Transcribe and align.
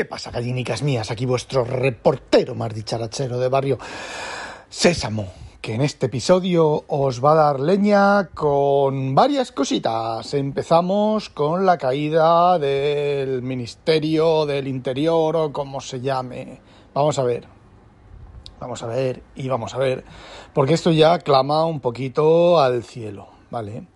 ¿Qué 0.00 0.06
pasa, 0.06 0.30
gallinicas 0.30 0.82
mías? 0.82 1.10
Aquí 1.10 1.26
vuestro 1.26 1.62
reportero 1.62 2.54
más 2.54 2.72
dicharachero 2.72 3.38
de 3.38 3.50
barrio 3.50 3.78
Sésamo, 4.70 5.26
que 5.60 5.74
en 5.74 5.82
este 5.82 6.06
episodio 6.06 6.86
os 6.88 7.22
va 7.22 7.32
a 7.32 7.34
dar 7.34 7.60
leña 7.60 8.30
con 8.32 9.14
varias 9.14 9.52
cositas. 9.52 10.32
Empezamos 10.32 11.28
con 11.28 11.66
la 11.66 11.76
caída 11.76 12.58
del 12.58 13.42
Ministerio 13.42 14.46
del 14.46 14.68
Interior 14.68 15.36
o 15.36 15.52
como 15.52 15.82
se 15.82 16.00
llame. 16.00 16.62
Vamos 16.94 17.18
a 17.18 17.24
ver. 17.24 17.46
Vamos 18.58 18.82
a 18.82 18.86
ver 18.86 19.22
y 19.34 19.50
vamos 19.50 19.74
a 19.74 19.78
ver. 19.78 20.02
Porque 20.54 20.72
esto 20.72 20.92
ya 20.92 21.18
clama 21.18 21.66
un 21.66 21.80
poquito 21.80 22.58
al 22.58 22.84
cielo, 22.84 23.28
¿vale? 23.50 23.86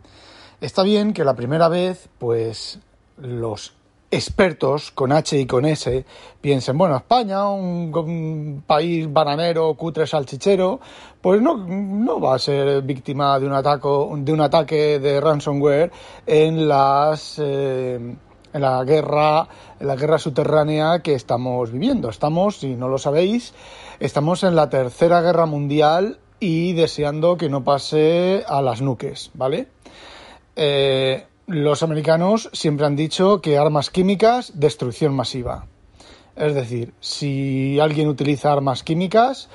Está 0.60 0.82
bien 0.82 1.14
que 1.14 1.24
la 1.24 1.34
primera 1.34 1.68
vez, 1.70 2.10
pues, 2.18 2.78
los 3.16 3.72
expertos 4.14 4.90
con 4.90 5.12
H 5.12 5.38
y 5.38 5.46
con 5.46 5.64
S 5.64 6.04
piensen, 6.40 6.78
bueno, 6.78 6.96
España, 6.96 7.48
un, 7.48 8.62
país 8.66 9.12
bananero, 9.12 9.74
cutre, 9.74 10.06
salchichero, 10.06 10.80
pues 11.20 11.40
no, 11.40 11.56
no 11.56 12.20
va 12.20 12.36
a 12.36 12.38
ser 12.38 12.82
víctima 12.82 13.38
de 13.38 13.46
un, 13.46 13.52
ataco, 13.52 14.12
de 14.16 14.32
un 14.32 14.40
ataque 14.40 14.98
de 14.98 15.20
ransomware 15.20 15.90
en 16.26 16.68
las... 16.68 17.38
Eh, 17.42 18.16
en 18.54 18.60
la 18.60 18.84
guerra, 18.84 19.48
en 19.80 19.88
la 19.88 19.96
guerra 19.96 20.16
subterránea 20.16 21.00
que 21.00 21.14
estamos 21.14 21.72
viviendo. 21.72 22.08
Estamos, 22.08 22.58
si 22.58 22.76
no 22.76 22.88
lo 22.88 22.98
sabéis, 22.98 23.52
estamos 23.98 24.44
en 24.44 24.54
la 24.54 24.70
tercera 24.70 25.20
guerra 25.22 25.44
mundial 25.44 26.18
y 26.38 26.72
deseando 26.72 27.36
que 27.36 27.48
no 27.48 27.64
pase 27.64 28.44
a 28.46 28.62
las 28.62 28.80
nuques, 28.80 29.32
¿vale? 29.34 29.66
Eh, 30.54 31.26
los 31.46 31.82
americanos 31.82 32.48
siempre 32.52 32.86
han 32.86 32.96
dicho 32.96 33.40
que 33.40 33.58
armas 33.58 33.90
químicas, 33.90 34.52
destrucción 34.54 35.14
masiva. 35.14 35.66
Es 36.36 36.54
decir, 36.54 36.94
si 37.00 37.78
alguien 37.78 38.08
utiliza 38.08 38.52
armas 38.52 38.82
químicas, 38.82 39.48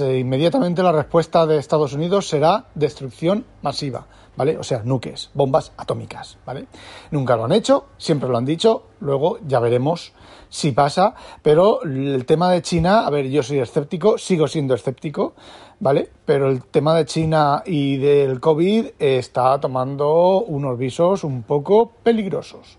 inmediatamente 0.00 0.82
la 0.82 0.92
respuesta 0.92 1.46
de 1.46 1.58
Estados 1.58 1.92
Unidos 1.92 2.28
será 2.28 2.64
destrucción 2.74 3.44
masiva, 3.62 4.06
¿vale? 4.36 4.56
O 4.56 4.64
sea, 4.64 4.82
nuques, 4.84 5.30
bombas 5.34 5.72
atómicas, 5.76 6.38
¿vale? 6.46 6.66
Nunca 7.10 7.36
lo 7.36 7.44
han 7.44 7.52
hecho, 7.52 7.86
siempre 7.98 8.28
lo 8.28 8.38
han 8.38 8.46
dicho, 8.46 8.86
luego 9.00 9.38
ya 9.46 9.60
veremos 9.60 10.12
si 10.48 10.72
pasa, 10.72 11.14
pero 11.42 11.82
el 11.82 12.24
tema 12.24 12.50
de 12.50 12.62
China, 12.62 13.06
a 13.06 13.10
ver, 13.10 13.28
yo 13.28 13.42
soy 13.42 13.58
escéptico, 13.58 14.16
sigo 14.16 14.48
siendo 14.48 14.74
escéptico, 14.74 15.34
¿vale? 15.80 16.08
Pero 16.24 16.48
el 16.48 16.64
tema 16.64 16.94
de 16.94 17.04
China 17.04 17.62
y 17.64 17.96
del 17.96 18.40
COVID 18.40 18.86
está 18.98 19.60
tomando 19.60 20.40
unos 20.42 20.78
visos 20.78 21.24
un 21.24 21.42
poco 21.42 21.92
peligrosos. 22.02 22.78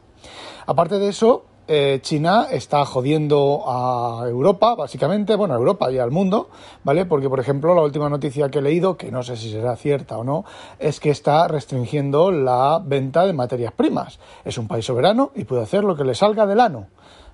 Aparte 0.66 1.00
de 1.00 1.10
eso, 1.10 1.46
eh, 1.72 2.00
China 2.02 2.48
está 2.50 2.84
jodiendo 2.84 3.64
a 3.68 4.24
Europa, 4.28 4.74
básicamente, 4.74 5.36
bueno, 5.36 5.54
a 5.54 5.58
Europa 5.58 5.92
y 5.92 6.00
al 6.00 6.10
mundo, 6.10 6.50
¿vale? 6.84 7.06
Porque, 7.06 7.30
por 7.30 7.40
ejemplo, 7.40 7.76
la 7.76 7.84
última 7.84 8.10
noticia 8.10 8.50
que 8.50 8.58
he 8.58 8.62
leído, 8.64 8.98
que 8.98 9.12
no 9.12 9.22
sé 9.22 9.38
si 9.38 9.52
será 9.52 9.76
cierta 9.76 10.18
o 10.18 10.24
no, 10.24 10.46
es 10.80 11.00
que 11.00 11.12
está 11.12 11.48
restringiendo 11.48 12.32
la 12.32 12.82
venta 12.84 13.28
de 13.28 13.34
materias 13.34 13.72
primas. 13.74 14.20
Es 14.44 14.58
un 14.58 14.68
país 14.68 14.84
soberano 14.84 15.32
y 15.36 15.44
puede 15.44 15.62
hacer 15.62 15.84
lo 15.84 15.96
que 15.96 16.04
le 16.04 16.16
salga 16.16 16.48
del 16.48 16.60
ano. 16.60 16.88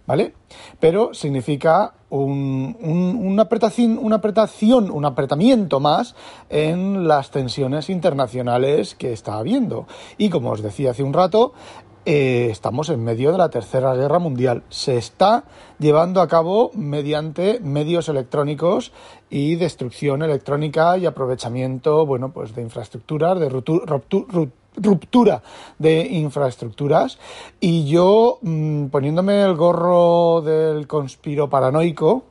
¿Vale? 0.06 0.34
Pero 0.80 1.14
significa 1.14 1.94
un, 2.09 2.78
una 2.81 3.44
apretación, 3.44 3.98
una 4.02 4.17
apretación, 4.17 4.92
un 4.92 5.06
apretamiento 5.06 5.80
más 5.80 6.16
en 6.50 7.08
las 7.08 7.31
tensiones 7.31 7.89
internacionales 7.89 8.95
que 8.95 9.14
está 9.14 9.36
habiendo. 9.36 9.88
Y 10.17 10.30
como 10.30 10.52
os 10.52 10.61
decía 10.61 10.92
hace 10.92 11.03
un 11.03 11.14
rato, 11.14 11.53
eh, 12.08 12.50
estamos 12.52 12.89
en 12.89 13.03
medio 13.03 13.31
de 13.31 13.39
la 13.39 13.50
Tercera 13.50 13.95
Guerra 13.95 14.20
Mundial. 14.20 14.61
Se 14.70 14.95
está 14.95 15.45
llevando 15.80 16.22
a 16.22 16.28
cabo 16.28 16.70
mediante 16.76 17.59
medios 17.61 18.09
electrónicos 18.09 18.92
y 19.31 19.56
destrucción 19.56 20.22
electrónica 20.22 20.98
y 20.98 21.08
aprovechamiento, 21.08 22.06
bueno, 22.06 22.31
pues 22.31 22.53
de 22.53 22.61
infraestructuras, 22.61 23.39
de 23.39 23.50
ruptura 23.50 23.99
de 25.80 26.08
infraestructuras. 26.11 27.17
Y 27.59 27.86
yo, 27.86 28.39
mm, 28.41 28.86
poniéndome 28.87 29.43
el 29.43 29.55
gorro 29.55 30.41
del 30.41 30.87
conspiro 30.87 31.49
paranoico, 31.49 32.23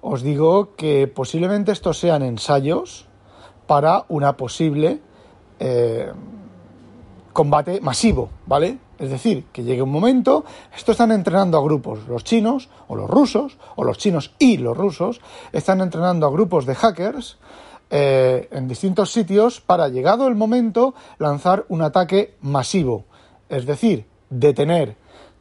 os 0.00 0.22
digo 0.22 0.76
que 0.76 1.08
posiblemente 1.08 1.72
estos 1.72 1.98
sean 1.98 2.22
ensayos 2.22 3.06
para 3.66 4.04
una 4.08 4.36
posible 4.36 5.00
eh, 5.58 6.12
combate 7.32 7.80
masivo, 7.80 8.30
¿vale? 8.46 8.78
Es 8.98 9.10
decir, 9.10 9.44
que 9.52 9.62
llegue 9.62 9.82
un 9.82 9.92
momento, 9.92 10.44
esto 10.74 10.92
están 10.92 11.12
entrenando 11.12 11.58
a 11.58 11.62
grupos, 11.62 12.06
los 12.08 12.24
chinos 12.24 12.70
o 12.88 12.96
los 12.96 13.10
rusos, 13.10 13.58
o 13.74 13.84
los 13.84 13.98
chinos 13.98 14.32
y 14.38 14.56
los 14.56 14.76
rusos, 14.76 15.20
están 15.52 15.82
entrenando 15.82 16.26
a 16.26 16.30
grupos 16.30 16.64
de 16.64 16.74
hackers 16.74 17.36
eh, 17.90 18.48
en 18.50 18.68
distintos 18.68 19.12
sitios 19.12 19.60
para, 19.60 19.88
llegado 19.88 20.26
el 20.28 20.34
momento, 20.34 20.94
lanzar 21.18 21.64
un 21.68 21.82
ataque 21.82 22.34
masivo. 22.40 23.04
Es 23.48 23.66
decir, 23.66 24.06
detener 24.30 24.96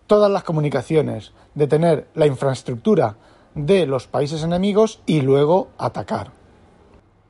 todas 0.07 0.31
las 0.31 0.43
comunicaciones, 0.43 1.33
detener 1.55 2.07
la 2.13 2.27
infraestructura 2.27 3.15
de 3.55 3.85
los 3.85 4.07
países 4.07 4.43
enemigos 4.43 5.01
y 5.05 5.21
luego 5.21 5.69
atacar. 5.77 6.31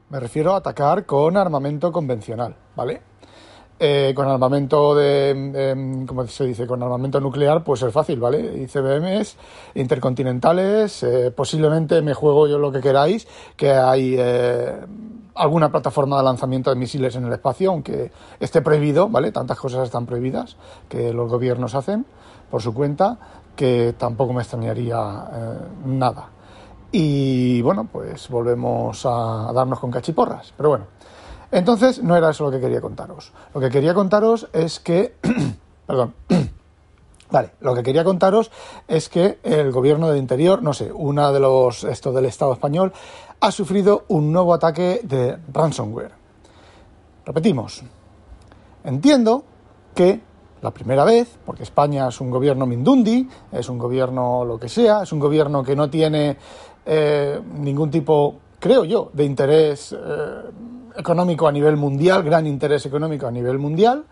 Me 0.09 0.20
refiero 0.20 0.54
a 0.54 0.58
atacar 0.58 1.06
con 1.06 1.38
armamento 1.38 1.92
convencional, 1.92 2.56
¿vale? 2.75 3.02
Eh, 3.78 4.13
con 4.16 4.25
armamento 4.30 4.96
de, 4.96 6.06
¿cómo 6.08 6.25
se 6.28 6.46
dice? 6.46 6.66
Con 6.66 6.81
armamento 6.81 7.19
nuclear, 7.19 7.62
pues 7.62 7.81
es 7.81 7.91
fácil, 7.91 8.22
¿vale? 8.22 8.63
ICBMs 8.63 9.36
intercontinentales, 9.74 11.03
eh, 11.03 11.30
posiblemente 11.36 12.02
me 12.02 12.13
juego 12.13 12.47
yo 12.47 12.58
lo 12.58 12.72
que 12.72 12.80
queráis, 12.80 13.28
que 13.58 13.72
hay 13.72 14.16
eh, 14.18 14.80
alguna 15.36 15.69
plataforma 15.69 16.16
de 16.18 16.24
lanzamiento 16.24 16.69
de 16.69 16.78
misiles 16.78 17.18
en 17.18 17.25
el 17.25 17.34
espacio, 17.34 17.72
aunque 17.72 18.12
esté 18.40 18.62
prohibido, 18.62 19.09
¿vale? 19.09 19.34
Tantas 19.34 19.59
cosas 19.59 19.84
están 19.84 20.06
prohibidas 20.06 20.56
que 20.88 21.12
los 21.12 21.30
gobiernos 21.30 21.75
hacen 21.75 22.06
por 22.50 22.62
su 22.62 22.74
cuenta, 22.74 23.18
que 23.57 23.94
tampoco 23.97 24.31
me 24.31 24.42
extrañaría 24.42 25.25
nada. 25.86 26.30
Y 26.94 27.62
bueno, 27.62 27.90
pues 27.92 28.30
volvemos 28.30 29.06
a 29.06 29.52
darnos 29.53 29.81
con 29.81 29.92
cachiporras, 29.92 30.53
pero 30.56 30.69
bueno. 30.69 30.94
Entonces, 31.56 32.04
no 32.04 32.18
era 32.18 32.32
eso 32.32 32.44
lo 32.44 32.52
que 32.52 32.60
quería 32.60 32.82
contaros. 32.82 33.32
Lo 33.54 33.62
que 33.62 33.70
quería 33.70 33.94
contaros 33.94 34.50
es 34.52 34.82
que. 34.82 35.16
perdón. 35.88 36.14
Vale, 37.32 37.52
lo 37.62 37.74
que 37.74 37.82
quería 37.82 38.04
contaros 38.04 38.52
es 38.90 39.08
que 39.08 39.40
el 39.42 39.72
gobierno 39.72 40.10
del 40.10 40.18
interior, 40.18 40.62
no 40.62 40.74
sé, 40.74 40.92
una 40.92 41.32
de 41.32 41.40
los 41.40 41.86
esto 41.86 42.12
del 42.12 42.26
Estado 42.26 42.52
español, 42.52 42.92
ha 43.40 43.52
sufrido 43.52 44.04
un 44.10 44.34
nuevo 44.34 44.54
ataque 44.54 45.00
de 45.04 45.38
ransomware. 45.52 46.12
Repetimos. 47.26 47.84
Entiendo 48.84 49.46
que 49.96 50.20
la 50.62 50.72
primera 50.72 51.06
vez, 51.06 51.38
porque 51.46 51.64
España 51.64 52.10
es 52.10 52.20
un 52.20 52.32
gobierno 52.32 52.66
mindundi, 52.66 53.30
es 53.54 53.70
un 53.70 53.78
gobierno 53.78 54.44
lo 54.44 54.60
que 54.60 54.68
sea, 54.68 55.04
es 55.04 55.14
un 55.14 55.20
gobierno 55.20 55.64
que 55.64 55.76
no 55.76 55.90
tiene 55.90 56.38
eh, 56.86 57.42
ningún 57.56 57.90
tipo, 57.90 58.36
creo 58.66 58.84
yo, 58.84 59.12
de 59.14 59.26
interés 59.26 59.92
eh, 59.96 60.42
económico 60.98 61.48
a 61.48 61.52
nivel 61.52 61.78
mundial, 61.78 62.24
gran 62.24 62.48
interés 62.48 62.84
económico 62.88 63.28
a 63.28 63.31
nivel 63.31 63.59
mundial, 63.59 64.06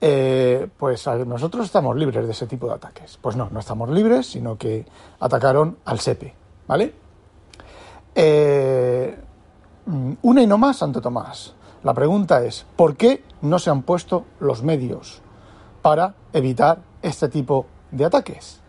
eh, 0.00 0.68
pues 0.78 1.06
nosotros 1.26 1.66
estamos 1.66 1.94
libres 1.94 2.24
de 2.24 2.32
ese 2.32 2.46
tipo 2.46 2.66
de 2.66 2.76
ataques. 2.76 3.18
Pues 3.20 3.36
no, 3.36 3.50
no 3.50 3.60
estamos 3.60 3.90
libres, 3.90 4.28
sino 4.28 4.56
que 4.56 4.86
atacaron 5.20 5.76
al 5.84 6.00
SEPE, 6.00 6.34
¿vale? 6.66 6.94
Eh, 8.14 9.18
una 10.22 10.42
y 10.42 10.46
no 10.46 10.56
más, 10.56 10.78
Santo 10.78 11.02
Tomás. 11.02 11.54
La 11.82 11.92
pregunta 11.92 12.42
es, 12.42 12.64
¿por 12.76 12.96
qué 12.96 13.22
no 13.42 13.58
se 13.58 13.68
han 13.68 13.82
puesto 13.82 14.24
los 14.40 14.62
medios 14.62 15.20
para 15.82 16.14
evitar 16.32 16.78
este 17.02 17.28
tipo 17.28 17.66
de 17.90 18.06
ataques? 18.06 18.62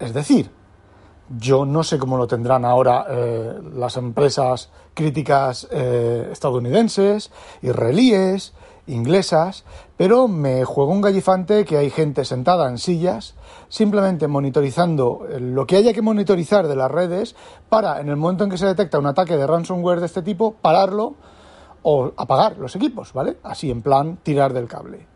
Es 0.00 0.12
decir, 0.12 0.50
yo 1.28 1.64
no 1.64 1.82
sé 1.82 1.98
cómo 1.98 2.16
lo 2.16 2.26
tendrán 2.26 2.64
ahora 2.64 3.06
eh, 3.08 3.60
las 3.74 3.96
empresas 3.96 4.70
críticas 4.94 5.68
eh, 5.70 6.28
estadounidenses, 6.30 7.30
israelíes, 7.62 8.52
inglesas, 8.86 9.64
pero 9.96 10.28
me 10.28 10.64
juego 10.64 10.92
un 10.92 11.00
gallifante 11.00 11.64
que 11.64 11.78
hay 11.78 11.90
gente 11.90 12.24
sentada 12.24 12.68
en 12.68 12.78
sillas, 12.78 13.34
simplemente 13.68 14.26
monitorizando 14.26 15.26
eh, 15.30 15.40
lo 15.40 15.66
que 15.66 15.76
haya 15.76 15.92
que 15.92 16.02
monitorizar 16.02 16.66
de 16.66 16.76
las 16.76 16.90
redes 16.90 17.36
para, 17.68 18.00
en 18.00 18.08
el 18.08 18.16
momento 18.16 18.44
en 18.44 18.50
que 18.50 18.58
se 18.58 18.66
detecta 18.66 18.98
un 18.98 19.06
ataque 19.06 19.36
de 19.36 19.46
ransomware 19.46 20.00
de 20.00 20.06
este 20.06 20.22
tipo, 20.22 20.54
pararlo 20.60 21.14
o 21.82 22.12
apagar 22.16 22.58
los 22.58 22.76
equipos, 22.76 23.12
¿vale? 23.12 23.38
Así 23.42 23.70
en 23.70 23.82
plan 23.82 24.18
tirar 24.22 24.52
del 24.52 24.68
cable. 24.68 25.06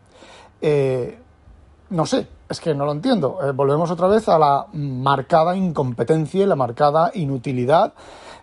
no 1.89 2.05
sé, 2.05 2.27
es 2.49 2.59
que 2.59 2.73
no 2.73 2.85
lo 2.85 2.91
entiendo. 2.91 3.39
Eh, 3.43 3.51
volvemos 3.51 3.91
otra 3.91 4.07
vez 4.07 4.27
a 4.29 4.39
la 4.39 4.67
marcada 4.73 5.55
incompetencia 5.55 6.43
y 6.43 6.45
la 6.45 6.55
marcada 6.55 7.11
inutilidad. 7.13 7.93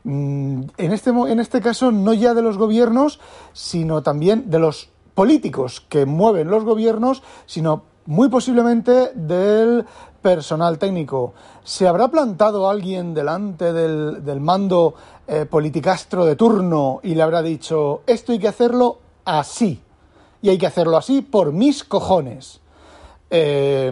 Mm, 0.04 0.62
en 0.76 0.92
este, 0.92 1.10
en 1.10 1.40
este 1.40 1.60
caso, 1.60 1.90
no 1.90 2.12
ya 2.12 2.34
de 2.34 2.42
los 2.42 2.58
gobiernos, 2.58 3.20
sino 3.52 4.02
también 4.02 4.50
de 4.50 4.58
los 4.58 4.90
políticos 5.14 5.84
que 5.88 6.06
mueven 6.06 6.48
los 6.48 6.64
gobiernos, 6.64 7.22
sino 7.46 7.84
muy 8.06 8.28
posiblemente 8.28 9.12
del 9.14 9.86
personal 10.20 10.78
técnico, 10.78 11.34
¿se 11.62 11.86
habrá 11.86 12.08
plantado 12.08 12.68
alguien 12.68 13.14
delante 13.14 13.72
del, 13.72 14.40
mando 14.40 14.94
eh, 15.26 15.46
politicastro 15.46 16.24
de 16.24 16.36
turno 16.36 17.00
y 17.02 17.14
le 17.14 17.22
habrá 17.22 17.42
dicho, 17.42 18.02
esto 18.06 18.32
hay 18.32 18.38
que 18.38 18.48
hacerlo 18.48 18.98
así? 19.24 19.82
Y 20.42 20.50
hay 20.50 20.58
que 20.58 20.66
hacerlo 20.66 20.96
así 20.96 21.22
por 21.22 21.52
mis 21.52 21.84
cojones. 21.84 22.60
Eh, 23.36 23.90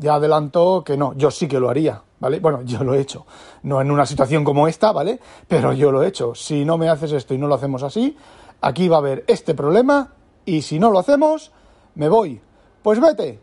ya 0.00 0.14
adelanto 0.14 0.82
que 0.84 0.96
no, 0.96 1.14
yo 1.14 1.30
sí 1.30 1.46
que 1.46 1.60
lo 1.60 1.70
haría, 1.70 2.02
¿vale? 2.18 2.40
Bueno, 2.40 2.62
yo 2.62 2.82
lo 2.82 2.94
he 2.94 3.00
hecho, 3.00 3.24
no 3.62 3.80
en 3.80 3.90
una 3.90 4.04
situación 4.04 4.42
como 4.42 4.66
esta, 4.66 4.90
¿vale? 4.90 5.20
Pero 5.46 5.72
yo 5.72 5.92
lo 5.92 6.02
he 6.02 6.08
hecho. 6.08 6.34
Si 6.34 6.64
no 6.64 6.76
me 6.76 6.88
haces 6.88 7.12
esto 7.12 7.34
y 7.34 7.38
no 7.38 7.46
lo 7.46 7.54
hacemos 7.54 7.82
así, 7.84 8.16
aquí 8.60 8.88
va 8.88 8.96
a 8.96 9.00
haber 9.00 9.24
este 9.28 9.54
problema 9.54 10.12
y 10.44 10.62
si 10.62 10.80
no 10.80 10.90
lo 10.90 10.98
hacemos, 10.98 11.52
me 11.94 12.08
voy. 12.08 12.40
Pues 12.82 13.00
vete, 13.00 13.38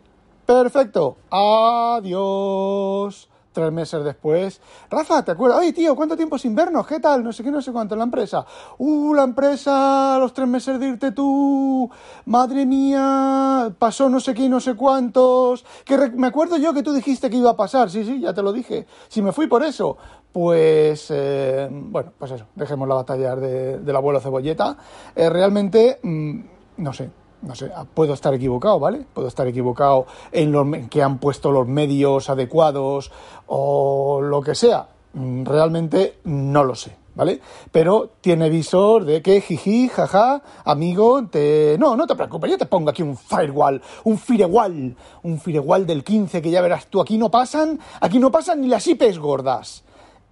Perfecto. 0.48 1.18
Adiós. 1.30 3.27
Tres 3.58 3.72
meses 3.72 4.04
después. 4.04 4.60
Rafa, 4.88 5.24
¿te 5.24 5.32
acuerdas? 5.32 5.58
Ay, 5.60 5.72
tío, 5.72 5.96
¿cuánto 5.96 6.16
tiempo 6.16 6.38
sin 6.38 6.54
vernos? 6.54 6.86
¿Qué 6.86 7.00
tal? 7.00 7.24
No 7.24 7.32
sé 7.32 7.42
qué, 7.42 7.50
no 7.50 7.60
sé 7.60 7.72
cuánto. 7.72 7.96
La 7.96 8.04
empresa. 8.04 8.46
Uh, 8.78 9.12
la 9.14 9.24
empresa, 9.24 10.16
los 10.20 10.32
tres 10.32 10.46
meses 10.46 10.78
de 10.78 10.86
irte 10.86 11.10
tú. 11.10 11.90
Madre 12.26 12.64
mía, 12.64 13.74
pasó 13.76 14.08
no 14.08 14.20
sé 14.20 14.32
qué 14.32 14.48
no 14.48 14.60
sé 14.60 14.76
cuántos. 14.76 15.64
Que 15.84 15.98
me 16.10 16.28
acuerdo 16.28 16.56
yo 16.56 16.72
que 16.72 16.84
tú 16.84 16.92
dijiste 16.92 17.28
que 17.28 17.36
iba 17.38 17.50
a 17.50 17.56
pasar. 17.56 17.90
Sí, 17.90 18.04
sí, 18.04 18.20
ya 18.20 18.32
te 18.32 18.42
lo 18.42 18.52
dije. 18.52 18.86
Si 19.08 19.22
me 19.22 19.32
fui 19.32 19.48
por 19.48 19.64
eso. 19.64 19.96
Pues, 20.32 21.08
eh, 21.10 21.68
bueno, 21.68 22.12
pues 22.16 22.30
eso. 22.30 22.46
Dejemos 22.54 22.86
la 22.86 22.94
batalla 22.94 23.34
de, 23.34 23.80
del 23.80 23.96
abuelo 23.96 24.20
cebolleta. 24.20 24.76
Eh, 25.16 25.28
realmente, 25.28 25.98
mm, 26.00 26.40
no 26.76 26.92
sé 26.92 27.10
no 27.42 27.54
sé, 27.54 27.70
puedo 27.94 28.14
estar 28.14 28.34
equivocado, 28.34 28.78
¿vale? 28.78 29.04
Puedo 29.12 29.28
estar 29.28 29.46
equivocado 29.46 30.06
en, 30.32 30.52
lo, 30.52 30.66
que 30.90 31.02
han 31.02 31.18
puesto 31.18 31.52
los 31.52 31.66
medios 31.66 32.30
adecuados 32.30 33.10
o 33.46 34.20
lo 34.20 34.42
que 34.42 34.54
sea. 34.54 34.88
Mm, 35.14 35.44
realmente 35.44 36.18
no 36.24 36.64
lo 36.64 36.74
sé, 36.74 36.96
¿vale? 37.14 37.40
Pero 37.72 38.10
tiene 38.20 38.50
visor 38.50 39.04
de 39.04 39.22
que 39.22 39.40
jiji, 39.40 39.88
jaja, 39.88 40.42
amigo, 40.64 41.26
te... 41.26 41.76
No, 41.78 41.96
no 41.96 42.06
te 42.06 42.14
preocupes, 42.14 42.50
yo 42.50 42.58
te 42.58 42.66
pongo 42.66 42.90
aquí 42.90 43.02
un 43.02 43.16
firewall, 43.16 43.80
un 44.04 44.18
firewall, 44.18 44.96
un 45.22 45.40
firewall 45.40 45.86
del 45.86 46.04
15 46.04 46.42
que 46.42 46.50
ya 46.50 46.60
verás 46.60 46.86
tú, 46.86 47.00
aquí 47.00 47.18
no 47.18 47.30
pasan, 47.30 47.78
aquí 48.00 48.18
no 48.18 48.30
pasan 48.30 48.60
ni 48.60 48.68
las 48.68 48.86
IPs 48.86 49.18
gordas. 49.18 49.84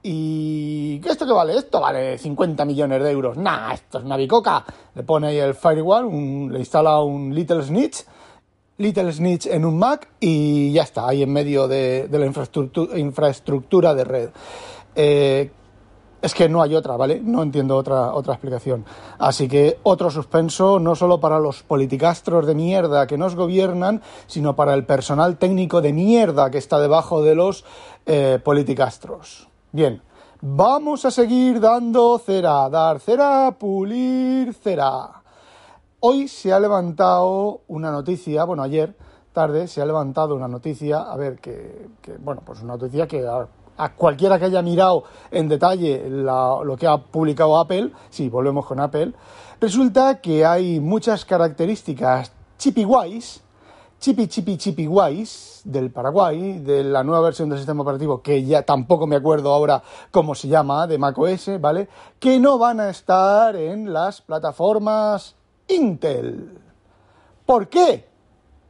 ¿Y 0.08 1.00
esto 1.04 1.26
qué 1.26 1.32
vale? 1.32 1.56
Esto 1.56 1.80
vale 1.80 2.16
50 2.16 2.64
millones 2.64 3.02
de 3.02 3.10
euros. 3.10 3.36
Nah, 3.36 3.72
esto 3.72 3.98
es 3.98 4.04
una 4.04 4.16
bicoca. 4.16 4.64
Le 4.94 5.02
pone 5.02 5.26
ahí 5.26 5.38
el 5.38 5.56
firewall, 5.56 6.52
le 6.52 6.60
instala 6.60 7.00
un 7.00 7.34
Little 7.34 7.60
Snitch, 7.64 8.04
Little 8.78 9.12
Snitch 9.12 9.46
en 9.46 9.64
un 9.64 9.76
Mac 9.76 10.08
y 10.20 10.70
ya 10.70 10.84
está, 10.84 11.08
ahí 11.08 11.24
en 11.24 11.32
medio 11.32 11.66
de, 11.66 12.08
la 12.08 12.24
infraestructura, 12.96 13.94
de 13.94 14.04
red. 14.04 14.30
Eh, 14.94 15.50
es 16.22 16.34
que 16.34 16.48
no 16.48 16.62
hay 16.62 16.76
otra, 16.76 16.96
¿vale? 16.96 17.20
No 17.20 17.42
entiendo 17.42 17.76
otra, 17.76 18.14
otra 18.14 18.34
explicación. 18.34 18.84
Así 19.18 19.48
que 19.48 19.80
otro 19.82 20.12
suspenso, 20.12 20.78
no 20.78 20.94
solo 20.94 21.18
para 21.18 21.40
los 21.40 21.64
politicastros 21.64 22.46
de 22.46 22.54
mierda 22.54 23.08
que 23.08 23.18
nos 23.18 23.34
gobiernan, 23.34 24.02
sino 24.28 24.54
para 24.54 24.74
el 24.74 24.86
personal 24.86 25.36
técnico 25.36 25.80
de 25.80 25.92
mierda 25.92 26.52
que 26.52 26.58
está 26.58 26.78
debajo 26.78 27.24
de 27.24 27.34
los 27.34 27.64
eh, 28.06 28.38
politicastros. 28.44 29.48
Bien, 29.76 30.00
vamos 30.40 31.04
a 31.04 31.10
seguir 31.10 31.60
dando 31.60 32.18
cera, 32.18 32.66
dar 32.70 32.98
cera, 32.98 33.58
pulir 33.58 34.54
cera. 34.54 35.22
Hoy 36.00 36.28
se 36.28 36.50
ha 36.50 36.58
levantado 36.58 37.60
una 37.68 37.90
noticia, 37.90 38.44
bueno, 38.44 38.62
ayer 38.62 38.96
tarde 39.34 39.68
se 39.68 39.82
ha 39.82 39.84
levantado 39.84 40.34
una 40.34 40.48
noticia, 40.48 41.00
a 41.00 41.14
ver, 41.18 41.40
que, 41.40 41.90
bueno, 42.20 42.40
pues 42.42 42.62
una 42.62 42.78
noticia 42.78 43.06
que 43.06 43.26
a, 43.26 43.92
cualquiera 43.96 44.38
que 44.38 44.46
haya 44.46 44.62
mirado 44.62 45.04
en 45.30 45.46
detalle 45.46 46.08
lo 46.08 46.74
que 46.78 46.86
ha 46.86 46.96
publicado 46.96 47.58
Apple, 47.58 47.92
sí, 48.08 48.30
volvemos 48.30 48.64
con 48.64 48.80
Apple, 48.80 49.12
resulta 49.60 50.22
que 50.22 50.46
hay 50.46 50.80
muchas 50.80 51.26
características 51.26 52.32
chipiguays 52.56 53.42
Chipi 53.98 54.28
Chipi 54.28 54.56
Chipi 54.56 54.86
Wise 54.86 55.62
del 55.64 55.90
Paraguay, 55.90 56.60
de 56.60 56.84
la 56.84 57.02
nueva 57.02 57.22
versión 57.22 57.48
del 57.48 57.58
sistema 57.58 57.82
operativo, 57.82 58.22
que 58.22 58.44
ya 58.44 58.62
tampoco 58.62 59.06
me 59.06 59.16
acuerdo 59.16 59.52
ahora 59.52 59.82
cómo 60.10 60.34
se 60.34 60.48
llama, 60.48 60.86
de 60.86 60.98
macOS, 60.98 61.60
¿vale? 61.60 61.88
Que 62.20 62.38
no 62.38 62.58
van 62.58 62.78
a 62.78 62.90
estar 62.90 63.56
en 63.56 63.92
las 63.92 64.20
plataformas 64.20 65.34
Intel. 65.68 66.58
¿Por 67.44 67.68
qué? 67.68 68.06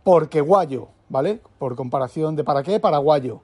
Porque 0.05 0.40
guayo, 0.40 0.88
¿vale? 1.08 1.40
Por 1.58 1.76
comparación 1.76 2.37
de 2.37 2.44
para 2.44 2.62
qué, 2.62 2.81
paraguayo, 2.81 3.40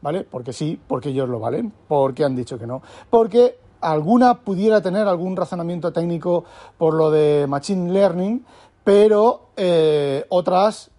¿vale? 0.00 0.24
Porque 0.24 0.52
sí, 0.52 0.80
porque 0.88 1.10
ellos 1.10 1.28
lo 1.28 1.38
valen, 1.38 1.72
porque 1.86 2.24
han 2.24 2.34
dicho 2.34 2.58
que 2.58 2.66
no, 2.66 2.82
porque 3.10 3.58
alguna 3.80 4.40
pudiera 4.40 4.80
tener 4.80 5.06
algún 5.06 5.36
razonamiento 5.36 5.92
técnico 5.92 6.44
por 6.78 6.94
lo 6.94 7.10
de 7.10 7.46
Machine 7.46 7.92
Learning, 7.92 8.44
pero 8.82 9.50
eh, 9.56 10.24
otras 10.28 10.90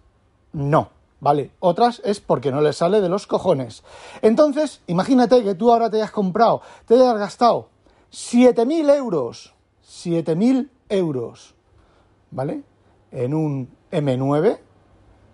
no, 0.58 0.90
¿vale? 1.20 1.52
Otras 1.60 2.02
es 2.04 2.20
porque 2.20 2.50
no 2.50 2.60
les 2.60 2.76
sale 2.76 3.00
de 3.00 3.08
los 3.08 3.28
cojones. 3.28 3.84
Entonces, 4.22 4.82
imagínate 4.88 5.44
que 5.44 5.54
tú 5.54 5.72
ahora 5.72 5.88
te 5.88 5.98
hayas 5.98 6.10
comprado, 6.10 6.62
te 6.84 6.94
hayas 6.94 7.16
gastado 7.16 7.68
7.000 8.12 8.92
euros, 8.96 9.54
7.000 9.86 10.68
euros, 10.88 11.54
¿vale? 12.32 12.62
En 13.12 13.34
un 13.34 13.70
M9, 13.92 14.58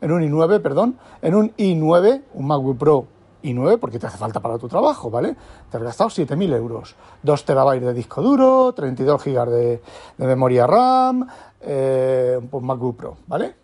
en 0.03 0.13
un 0.13 0.23
i9, 0.23 0.61
perdón, 0.61 0.99
en 1.23 1.35
un 1.35 1.57
i9, 1.57 2.23
un 2.35 2.47
MacBook 2.47 2.79
Pro 2.79 3.07
i9, 3.43 3.79
porque 3.79 3.99
te 3.99 4.07
hace 4.07 4.19
falta 4.19 4.41
para 4.41 4.59
tu 4.59 4.69
trabajo, 4.69 5.11
¿vale? 5.11 5.37
Te 5.71 5.79
has 5.79 5.83
gastado 5.83 6.11
7.000 6.11 6.55
euros. 6.55 6.97
2 7.23 7.45
terabytes 7.47 7.87
de 7.87 7.95
disco 7.95 8.21
duro, 8.21 8.75
32 8.75 9.23
gigas 9.23 9.51
de, 9.51 9.81
memoria 10.19 10.67
RAM, 10.67 11.27
eh, 11.63 12.39
un 12.51 12.67
MacBook 12.67 12.97
Pro, 12.97 13.17
¿vale? 13.27 13.64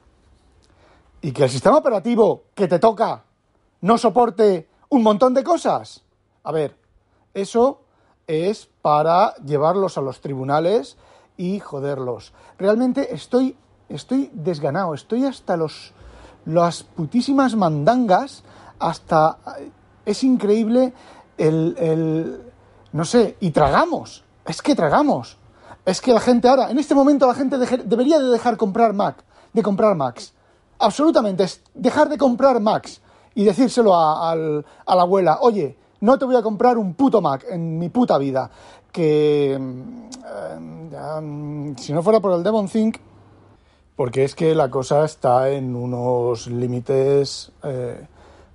Y 1.22 1.32
que 1.32 1.44
el 1.44 1.50
sistema 1.50 1.76
operativo 1.76 2.44
que 2.55 2.69
te 2.69 2.78
toca 2.78 3.25
no 3.82 3.99
soporte 3.99 4.69
un 4.88 5.02
montón 5.02 5.34
de 5.34 5.44
cosas. 5.44 6.02
A 6.44 6.52
ver, 6.52 6.76
eso 7.34 7.81
es 8.26 8.69
para 8.82 9.34
llevarlos 9.37 9.99
a 9.99 10.00
los 10.00 10.20
tribunales 10.20 10.96
y 11.37 11.61
joderlos. 11.61 12.32
Realmente 12.58 13.14
estoy, 13.14 13.56
estoy 13.88 14.31
desganado, 14.32 14.94
estoy 14.94 15.25
hasta 15.25 15.56
los, 15.56 15.93
las 16.46 16.82
putísimas 16.82 17.55
mandangas, 17.55 18.43
hasta... 18.78 19.38
Es 20.06 20.25
increíble 20.25 20.93
el, 21.37 21.76
el... 21.78 22.43
No 22.93 23.05
sé, 23.05 23.36
y 23.41 23.50
tragamos, 23.50 24.24
es 24.46 24.62
que 24.62 24.74
tragamos. 24.74 25.39
Es 25.84 26.00
que 26.00 26.12
la 26.12 26.20
gente 26.20 26.48
ahora, 26.48 26.70
en 26.70 26.79
este 26.79 26.94
momento 26.94 27.27
la 27.27 27.34
gente 27.34 27.58
debería 27.58 28.19
de 28.19 28.29
dejar 28.29 28.56
comprar 28.56 28.93
Mac, 28.93 29.22
de 29.53 29.62
comprar 29.62 29.94
Macs 29.94 30.34
absolutamente, 30.81 31.44
es 31.44 31.63
dejar 31.75 32.08
de 32.08 32.19
comprar 32.19 32.60
Macs 32.60 33.01
y 33.34 33.44
decírselo 33.44 33.94
a, 33.94 34.34
la 34.34 34.65
abuela, 34.87 35.39
oye, 35.43 35.77
no 36.01 36.19
te 36.19 36.25
voy 36.25 36.37
a 36.37 36.43
comprar 36.43 36.79
un 36.79 36.94
puto 36.94 37.20
Mac 37.20 37.44
en 37.49 37.79
mi 37.79 37.89
puta 37.89 38.19
vida. 38.19 38.51
Que 38.91 39.56
mm, 39.58 40.08
si 41.77 41.93
no 41.93 42.03
fuera 42.03 42.19
por 42.20 42.32
el 42.32 42.43
Devon 42.43 42.69
Think, 42.69 42.96
porque 43.94 44.25
es 44.25 44.34
que 44.34 44.55
la 44.55 44.70
cosa 44.70 45.05
está 45.05 45.51
en 45.51 45.77
unos 45.77 46.46
límites 46.46 47.53
eh, 47.63 48.06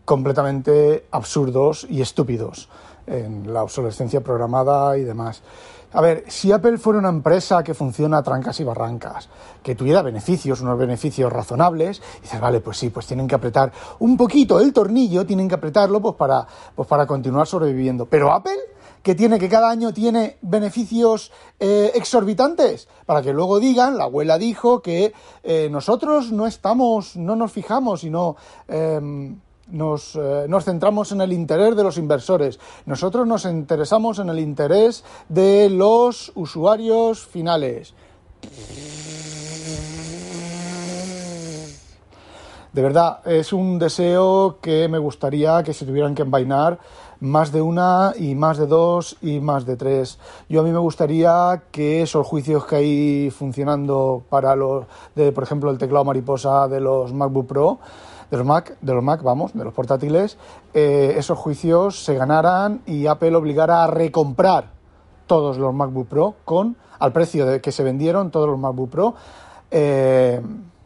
completamente 0.04 1.06
absurdos 1.12 1.86
y 1.90 2.02
estúpidos 2.02 2.68
en 3.08 3.54
la 3.54 3.64
obsolescencia 3.64 4.22
programada 4.22 4.98
y 4.98 5.04
demás. 5.04 5.42
A 5.96 6.02
ver, 6.02 6.26
si 6.28 6.52
Apple 6.52 6.78
fuera 6.78 7.00
una 7.00 7.08
empresa 7.08 7.64
que 7.64 7.74
funciona 7.74 8.18
a 8.18 8.24
trancas 8.24 8.60
y 8.60 8.66
barrancas, 8.66 9.30
que 9.64 9.76
tuviera 9.76 10.02
beneficios, 10.02 10.60
unos 10.60 10.78
beneficios 10.78 11.32
razonables, 11.32 12.02
dices, 12.22 12.42
vale, 12.42 12.60
pues 12.60 12.78
sí, 12.78 12.90
pues 12.90 13.08
tienen 13.08 13.30
que 13.30 13.36
apretar 13.36 13.72
un 14.00 14.18
poquito 14.18 14.60
el 14.60 14.74
tornillo, 14.74 15.26
tienen 15.26 15.48
que 15.48 15.56
apretarlo 15.56 16.02
pues 16.02 16.16
para, 16.16 16.46
pues 16.76 16.86
para 16.86 17.08
continuar 17.08 17.48
sobreviviendo. 17.48 18.08
Pero 18.08 18.34
Apple, 18.34 18.60
que 19.02 19.16
tiene 19.16 19.40
que 19.40 19.48
cada 19.48 19.70
año 19.70 19.94
tiene 19.94 20.36
beneficios 20.42 21.32
eh, 21.62 21.94
exorbitantes 21.96 22.90
para 23.06 23.22
que 23.22 23.32
luego 23.32 23.62
digan 23.62 23.98
la 23.98 24.04
abuela 24.04 24.38
dijo 24.38 24.82
que 24.82 25.14
eh, 25.44 25.70
nosotros 25.72 26.32
no 26.32 26.48
estamos 26.48 27.16
no 27.16 27.36
nos 27.36 27.52
fijamos 27.52 28.04
y 28.04 28.10
no 28.10 28.36
em, 28.68 29.40
nos, 29.68 30.16
eh, 30.16 30.46
nos, 30.48 30.66
centramos 30.66 31.12
en 31.12 31.22
el 31.22 31.34
interés 31.34 31.76
de 31.76 31.84
los 31.84 31.98
inversores. 31.98 32.60
Nosotros 32.86 33.28
nos 33.28 33.46
interesamos 33.46 34.20
en 34.20 34.30
el 34.30 34.40
interés 34.40 35.04
de 35.30 35.70
los 35.70 36.32
usuarios 36.36 37.26
finales. 37.26 37.94
De 42.76 42.82
verdad, 42.82 43.26
es 43.26 43.54
un 43.54 43.80
deseo 43.80 44.58
que 44.62 44.90
me 44.90 44.98
gustaría 44.98 45.64
que 45.64 45.74
se 45.74 45.86
tuvieran 45.86 46.14
que 46.14 46.24
envainar 46.24 46.78
más 47.22 47.54
de 47.54 47.62
una 47.62 48.14
y 48.18 48.36
más 48.36 48.58
de 48.58 48.68
dos 48.68 49.16
y 49.22 49.40
más 49.40 49.66
de 49.66 49.78
tres. 49.78 50.20
Yo 50.50 50.60
a 50.60 50.64
mí 50.64 50.72
me 50.72 50.80
gustaría 50.80 51.64
que 51.72 52.02
esos 52.02 52.28
juicios 52.28 52.66
que 52.66 52.76
hay 52.76 53.30
funcionando 53.32 54.24
para 54.30 54.58
los, 54.58 54.86
de, 55.16 55.32
por 55.32 55.46
ejemplo, 55.46 55.72
el 55.72 55.78
teclado 55.78 56.04
mariposa 56.04 56.68
de 56.68 56.82
los 56.82 57.14
MacBook 57.14 57.48
Pro, 57.48 57.80
de 58.30 58.38
los 58.38 58.46
Mac, 58.46 58.78
de 58.82 58.94
los 58.94 59.04
Mac, 59.04 59.22
vamos, 59.24 59.54
de 59.54 59.64
los 59.64 59.74
portátiles, 59.74 60.38
eh, 60.74 61.16
esos 61.18 61.38
juicios 61.38 62.04
se 62.04 62.16
ganaran 62.16 62.82
y 62.86 63.08
Apple 63.08 63.36
obligara 63.36 63.84
a 63.84 63.88
recomprar 63.88 64.72
todos 65.28 65.58
los 65.58 65.74
MacBook 65.74 66.08
Pro 66.08 66.36
con 66.46 66.78
al 67.00 67.12
precio 67.12 67.46
de 67.46 67.62
que 67.62 67.72
se 67.72 67.84
vendieron 67.84 68.32
todos 68.32 68.50
los 68.50 68.60
MacBook 68.60 68.90
Pro 68.90 69.16
eh, 69.72 70.42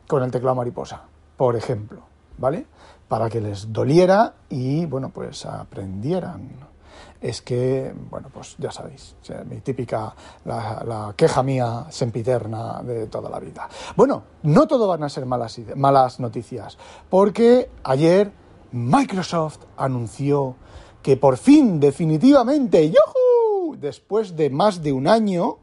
con 0.08 0.24
el 0.24 0.31
teclado 0.31 0.55
mariposa, 0.55 1.03
por 1.38 1.55
ejemplo, 1.55 2.01
¿vale? 2.38 2.65
Para 3.08 3.29
que 3.29 3.41
les 3.41 3.72
doliera 3.72 4.34
y, 4.50 4.86
bueno, 4.86 5.10
pues 5.10 5.46
aprendieran 5.46 6.68
es 7.22 7.41
que, 7.41 7.94
bueno, 8.10 8.29
pues 8.34 8.56
ya 8.58 8.72
sabéis, 8.72 9.15
mi 9.50 9.62
típica, 9.62 10.15
la, 10.46 11.13
queja 11.15 11.44
mía 11.44 11.86
sempiterna 11.89 12.82
de 12.84 13.08
toda 13.08 13.29
la 13.29 13.39
vida. 13.39 13.68
Bueno, 13.96 14.24
no 14.44 14.68
todo 14.68 14.88
van 14.88 15.03
a 15.03 15.10
ser 15.10 15.25
malas, 15.25 15.60
malas 15.75 16.20
noticias, 16.20 16.77
porque 17.10 17.70
ayer 17.84 18.32
Microsoft 18.72 19.60
anunció 19.77 20.56
que 21.01 21.18
por 21.18 21.38
fin, 21.38 21.79
definitivamente, 21.79 22.89
¡yuhu! 22.89 23.75
después 23.77 24.36
de 24.36 24.50
más 24.50 24.82
de 24.82 24.91
un 24.91 25.08
año, 25.08 25.58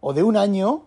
o 0.00 0.12
de 0.12 0.22
un 0.22 0.36
año, 0.36 0.82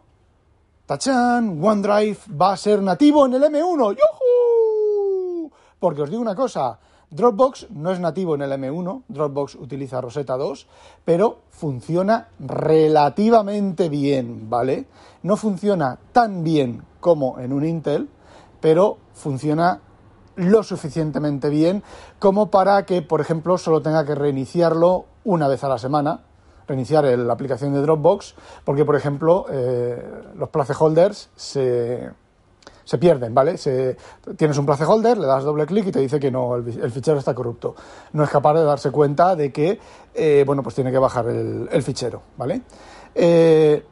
¡tachán! 0.86 1.64
OneDrive 1.64 2.18
va 2.40 2.54
a 2.54 2.58
ser 2.58 2.82
nativo 2.82 3.26
en 3.26 3.34
el 3.34 3.44
M1, 3.44 3.96
¡yuhu! 3.96 5.52
Porque 5.80 6.02
os 6.02 6.10
digo 6.10 6.22
una 6.22 6.36
cosa, 6.36 6.80
Dropbox 7.12 7.68
no 7.72 7.92
es 7.92 8.00
nativo 8.00 8.36
en 8.36 8.42
el 8.42 8.52
M1, 8.52 9.04
Dropbox 9.08 9.56
utiliza 9.56 10.02
Rosetta 10.02 10.38
2, 10.38 10.68
pero 11.06 11.40
funciona 11.50 12.30
relativamente 12.40 13.90
bien, 13.90 14.50
¿vale? 14.50 14.86
No 15.24 15.38
funciona 15.38 16.00
tan 16.12 16.44
bien 16.44 16.84
como 17.00 17.40
en 17.40 17.54
un 17.54 17.66
Intel, 17.66 18.10
pero 18.60 18.98
funciona 19.14 19.82
lo 20.36 20.64
suficientemente 20.64 21.50
bien 21.50 21.84
como 22.20 22.50
para 22.50 22.86
que, 22.86 23.02
por 23.02 23.22
ejemplo, 23.22 23.58
solo 23.58 23.82
tenga 23.82 24.06
que 24.06 24.16
reiniciarlo 24.16 25.06
una 25.24 25.48
vez 25.48 25.64
a 25.64 25.70
la 25.70 25.78
semana, 25.78 26.22
reiniciar 26.68 27.06
la 27.06 27.34
aplicación 27.34 27.74
de 27.74 27.82
Dropbox, 27.82 28.36
porque, 28.64 28.86
por 28.86 28.96
ejemplo, 28.96 29.46
eh, 29.50 30.04
los 30.36 30.50
placeholders 30.50 31.30
se 31.36 32.10
se 32.86 32.98
pierden, 32.98 33.34
¿vale? 33.34 33.58
Se, 33.58 33.98
tienes 34.38 34.58
un 34.58 34.66
placeholder, 34.66 35.18
le 35.18 35.28
das 35.28 35.44
doble 35.44 35.66
clic 35.66 35.88
y 35.88 35.92
te 35.92 36.00
dice 36.00 36.20
que 36.20 36.32
no, 36.32 36.56
el, 36.56 36.92
fichero 36.92 37.18
está 37.18 37.34
corrupto. 37.34 37.76
No 38.14 38.24
es 38.24 38.30
capaz 38.30 38.54
de 38.54 38.64
darse 38.64 38.92
cuenta 38.92 39.36
de 39.36 39.52
que, 39.52 39.80
eh, 40.14 40.44
bueno, 40.46 40.64
pues 40.64 40.76
tiene 40.76 40.92
que 40.92 41.00
bajar 41.00 41.28
el, 41.28 41.84
fichero, 41.84 42.22
¿vale? 42.38 42.62
Eh, 43.14 43.84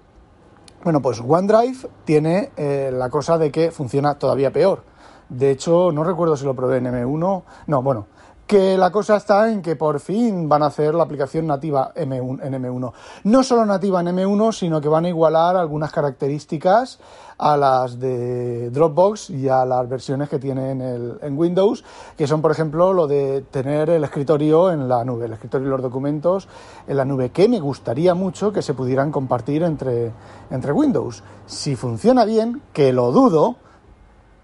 bueno, 0.83 1.01
pues 1.01 1.21
OneDrive 1.25 1.89
tiene 2.05 2.51
eh, 2.55 2.91
la 2.93 3.09
cosa 3.09 3.37
de 3.37 3.51
que 3.51 3.71
funciona 3.71 4.17
todavía 4.17 4.51
peor. 4.51 4.83
De 5.27 5.49
hecho, 5.49 5.91
no 5.91 6.03
recuerdo 6.03 6.37
si 6.37 6.45
lo 6.45 6.53
probé 6.53 6.77
en 6.77 6.85
M1. 6.85 7.43
No, 7.67 7.81
bueno, 7.81 8.07
que 8.47 8.77
la 8.77 8.91
cosa 8.91 9.15
está 9.15 9.49
en 9.51 9.61
que 9.61 9.75
por 9.75 9.99
fin 9.99 10.49
van 10.49 10.63
a 10.63 10.67
hacer 10.67 10.93
la 10.93 11.03
aplicación 11.03 11.47
nativa 11.47 11.93
M1, 11.95 12.43
en 12.43 12.53
M1. 12.53 12.93
No 13.23 13.43
solo 13.43 13.65
nativa 13.65 14.01
en 14.01 14.07
M1, 14.07 14.51
sino 14.51 14.81
que 14.81 14.89
van 14.89 15.05
a 15.05 15.09
igualar 15.09 15.55
algunas 15.55 15.91
características 15.91 16.99
a 17.37 17.57
las 17.57 17.99
de 17.99 18.69
Dropbox 18.69 19.29
y 19.29 19.49
a 19.49 19.65
las 19.65 19.87
versiones 19.89 20.29
que 20.29 20.39
tienen 20.39 20.81
en 21.21 21.37
Windows, 21.37 21.83
que 22.17 22.27
son, 22.27 22.41
por 22.41 22.51
ejemplo, 22.51 22.93
lo 22.93 23.07
de 23.07 23.41
tener 23.49 23.89
el 23.89 24.03
escritorio 24.03 24.71
en 24.71 24.87
la 24.87 25.03
nube, 25.03 25.25
el 25.25 25.33
escritorio 25.33 25.67
y 25.67 25.71
los 25.71 25.81
documentos 25.81 26.47
en 26.87 26.97
la 26.97 27.05
nube, 27.05 27.31
que 27.31 27.47
me 27.47 27.59
gustaría 27.59 28.13
mucho 28.13 28.51
que 28.51 28.61
se 28.61 28.73
pudieran 28.73 29.11
compartir 29.11 29.63
entre, 29.63 30.11
entre 30.51 30.71
Windows. 30.71 31.23
Si 31.45 31.75
funciona 31.75 32.25
bien, 32.25 32.61
que 32.71 32.93
lo 32.93 33.11
dudo, 33.11 33.55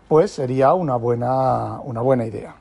pues 0.07 0.31
sería 0.31 0.73
una 0.73 0.95
buena, 0.95 1.79
una 1.83 2.01
buena 2.01 2.25
idea. 2.25 2.55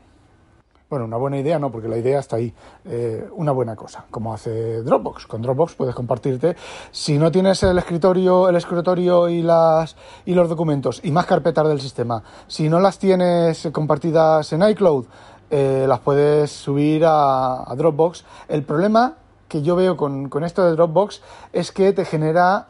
Bueno, 0.90 1.04
una 1.04 1.18
buena 1.18 1.36
idea 1.36 1.58
no, 1.58 1.70
porque 1.70 1.86
la 1.86 1.98
idea 1.98 2.18
está 2.18 2.36
ahí. 2.36 2.50
Eh, 2.86 3.28
una 3.32 3.52
buena 3.52 3.76
cosa, 3.76 4.06
como 4.10 4.32
hace 4.32 4.82
Dropbox. 4.82 5.26
Con 5.26 5.42
Dropbox 5.42 5.74
puedes 5.74 5.94
compartirte. 5.94 6.56
Si 6.92 7.18
no 7.18 7.30
tienes 7.30 7.62
el 7.62 7.76
escritorio, 7.76 8.48
el 8.48 8.56
escritorio 8.56 9.28
y 9.28 9.42
las 9.42 9.96
y 10.24 10.32
los 10.32 10.48
documentos 10.48 11.00
y 11.04 11.10
más 11.10 11.26
carpetas 11.26 11.68
del 11.68 11.78
sistema, 11.82 12.22
si 12.46 12.70
no 12.70 12.80
las 12.80 12.98
tienes 12.98 13.68
compartidas 13.70 14.50
en 14.54 14.62
iCloud, 14.62 15.04
eh, 15.50 15.84
las 15.86 16.00
puedes 16.00 16.50
subir 16.52 17.04
a, 17.06 17.66
Dropbox. 17.76 18.24
El 18.48 18.62
problema 18.62 19.16
que 19.46 19.60
yo 19.60 19.76
veo 19.76 19.94
con, 19.94 20.30
con 20.30 20.42
esto 20.42 20.64
de 20.64 20.72
Dropbox 20.72 21.20
es 21.52 21.70
que 21.70 21.92
te 21.92 22.06
genera 22.06 22.68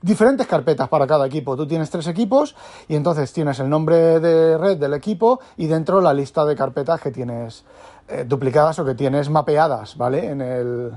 diferentes 0.00 0.46
carpetas 0.46 0.88
para 0.88 1.06
cada 1.06 1.26
equipo. 1.26 1.56
Tú 1.56 1.66
tienes 1.66 1.90
tres 1.90 2.06
equipos 2.06 2.54
y 2.88 2.96
entonces 2.96 3.32
tienes 3.32 3.58
el 3.60 3.68
nombre 3.68 4.20
de 4.20 4.56
red 4.58 4.78
del 4.78 4.94
equipo 4.94 5.40
y 5.56 5.66
dentro 5.66 6.00
la 6.00 6.14
lista 6.14 6.44
de 6.44 6.56
carpetas 6.56 7.00
que 7.00 7.10
tienes 7.10 7.64
eh, 8.08 8.24
duplicadas 8.26 8.78
o 8.78 8.84
que 8.84 8.94
tienes 8.94 9.28
mapeadas, 9.30 9.96
¿vale? 9.96 10.26
En 10.26 10.40
el, 10.40 10.92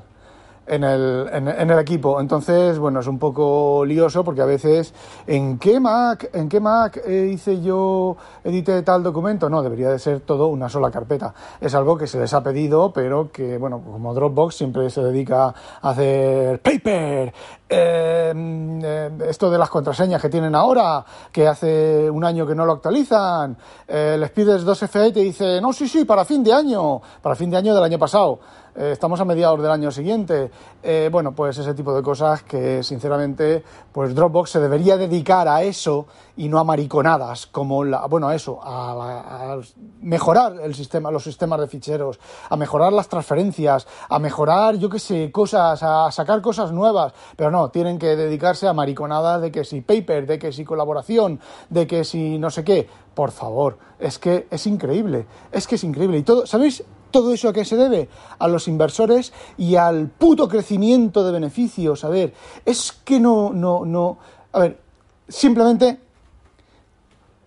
en 0.69 0.83
el, 0.83 1.27
en, 1.31 1.71
el 1.71 1.79
equipo. 1.79 2.21
Entonces, 2.21 2.77
bueno, 2.77 2.99
es 2.99 3.07
un 3.07 3.17
poco 3.17 3.83
lioso 3.85 4.23
porque 4.23 4.41
a 4.41 4.45
veces, 4.45 4.93
¿en 5.25 5.57
qué 5.57 5.79
Mac, 5.79 6.29
en 6.31 6.47
qué 6.47 6.59
Mac 6.59 7.01
eh, 7.05 7.31
hice 7.33 7.61
yo, 7.61 8.15
edité 8.43 8.83
tal 8.83 9.01
documento? 9.01 9.49
No, 9.49 9.63
debería 9.63 9.89
de 9.89 9.97
ser 9.99 10.21
todo 10.21 10.47
una 10.47 10.69
sola 10.69 10.91
carpeta. 10.91 11.33
Es 11.59 11.73
algo 11.73 11.97
que 11.97 12.05
se 12.05 12.19
les 12.19 12.33
ha 12.33 12.43
pedido, 12.43 12.93
pero 12.93 13.31
que, 13.31 13.57
bueno, 13.57 13.81
como 13.81 14.13
Dropbox 14.13 14.55
siempre 14.55 14.89
se 14.91 15.01
dedica 15.01 15.55
a 15.81 15.89
hacer 15.89 16.61
paper, 16.61 17.33
em, 17.69 18.83
eh, 18.83 19.11
esto 19.27 19.49
de 19.49 19.57
las 19.57 19.69
contraseñas 19.69 20.21
que 20.21 20.29
tienen 20.29 20.55
ahora, 20.55 21.05
que 21.31 21.47
hace 21.47 22.09
un 22.09 22.25
año 22.25 22.47
que 22.47 22.55
no 22.55 22.65
lo 22.65 22.73
actualizan, 22.73 23.55
eh, 23.87 24.17
les 24.19 24.31
pides 24.31 24.65
2FA 24.65 25.07
y 25.07 25.13
te 25.13 25.19
dice, 25.21 25.61
no, 25.61 25.71
sí, 25.71 25.87
sí, 25.87 26.05
para 26.05 26.25
fin 26.25 26.43
de 26.43 26.51
año, 26.51 27.01
para 27.21 27.35
fin 27.35 27.49
de 27.49 27.57
año 27.57 27.75
del 27.75 27.83
año 27.83 27.99
pasado. 27.99 28.39
Eh, 28.75 28.91
estamos 28.93 29.19
a 29.19 29.25
mediados 29.25 29.61
del 29.61 29.71
año 29.71 29.91
siguiente. 29.91 30.51
Eh, 30.81 31.09
bueno, 31.11 31.33
pues 31.33 31.57
ese 31.57 31.73
tipo 31.73 31.93
de 31.93 32.01
cosas 32.01 32.43
que 32.43 32.81
sinceramente, 32.81 33.61
pues 33.91 34.15
Dropbox 34.15 34.51
se 34.51 34.59
debería 34.61 34.95
dedicar 34.95 35.49
a 35.49 35.63
eso 35.63 36.07
y 36.37 36.47
no 36.47 36.59
a 36.59 36.63
mariconadas, 36.63 37.47
como 37.47 37.83
la, 37.83 38.05
bueno, 38.05 38.29
a 38.29 38.35
eso, 38.35 38.59
a, 38.63 39.57
mejorar 40.01 40.61
el 40.63 40.73
sistema, 40.75 41.11
los 41.11 41.23
sistemas 41.23 41.59
de 41.59 41.67
ficheros, 41.67 42.19
a 42.49 42.55
mejorar 42.55 42.93
las 42.93 43.09
transferencias, 43.09 43.85
a 44.07 44.17
mejorar, 44.17 44.75
yo 44.75 44.89
qué 44.89 44.99
sé, 44.99 45.29
cosas, 45.29 45.83
a 45.83 46.09
sacar 46.11 46.41
cosas 46.41 46.71
nuevas, 46.71 47.11
pero 47.35 47.51
no, 47.51 47.58
tienen 47.67 47.99
que 47.99 48.15
dedicarse 48.15 48.67
a 48.67 48.73
mariconadas 48.73 49.41
de 49.41 49.51
que 49.51 49.65
si 49.65 49.81
paper, 49.81 50.25
de 50.25 50.39
que 50.39 50.53
si 50.53 50.63
colaboración, 50.63 51.41
de 51.69 51.85
que 51.85 52.05
si 52.05 52.39
no 52.39 52.49
sé 52.49 52.63
qué. 52.63 52.87
Por 53.13 53.31
favor, 53.31 53.77
es 53.99 54.17
que 54.17 54.47
es 54.49 54.65
increíble, 54.65 55.25
es 55.51 55.67
que 55.67 55.75
es 55.75 55.83
increíble. 55.83 56.19
Y 56.19 56.23
todo, 56.23 56.45
¿sabéis? 56.45 56.83
¿Todo 57.11 57.33
eso 57.33 57.49
a 57.49 57.53
qué 57.53 57.65
se 57.65 57.75
debe? 57.75 58.07
A 58.37 58.47
los 58.47 58.67
inversores 58.67 59.33
y 59.57 59.75
al 59.75 60.07
puto 60.07 60.47
crecimiento 60.47 61.25
de 61.25 61.33
beneficios. 61.33 62.05
A 62.05 62.09
ver, 62.09 62.33
es 62.65 62.93
que 63.03 63.19
no, 63.19 63.51
no, 63.51 63.83
no. 63.83 64.17
A 64.53 64.59
ver, 64.59 64.79
simplemente. 65.27 65.99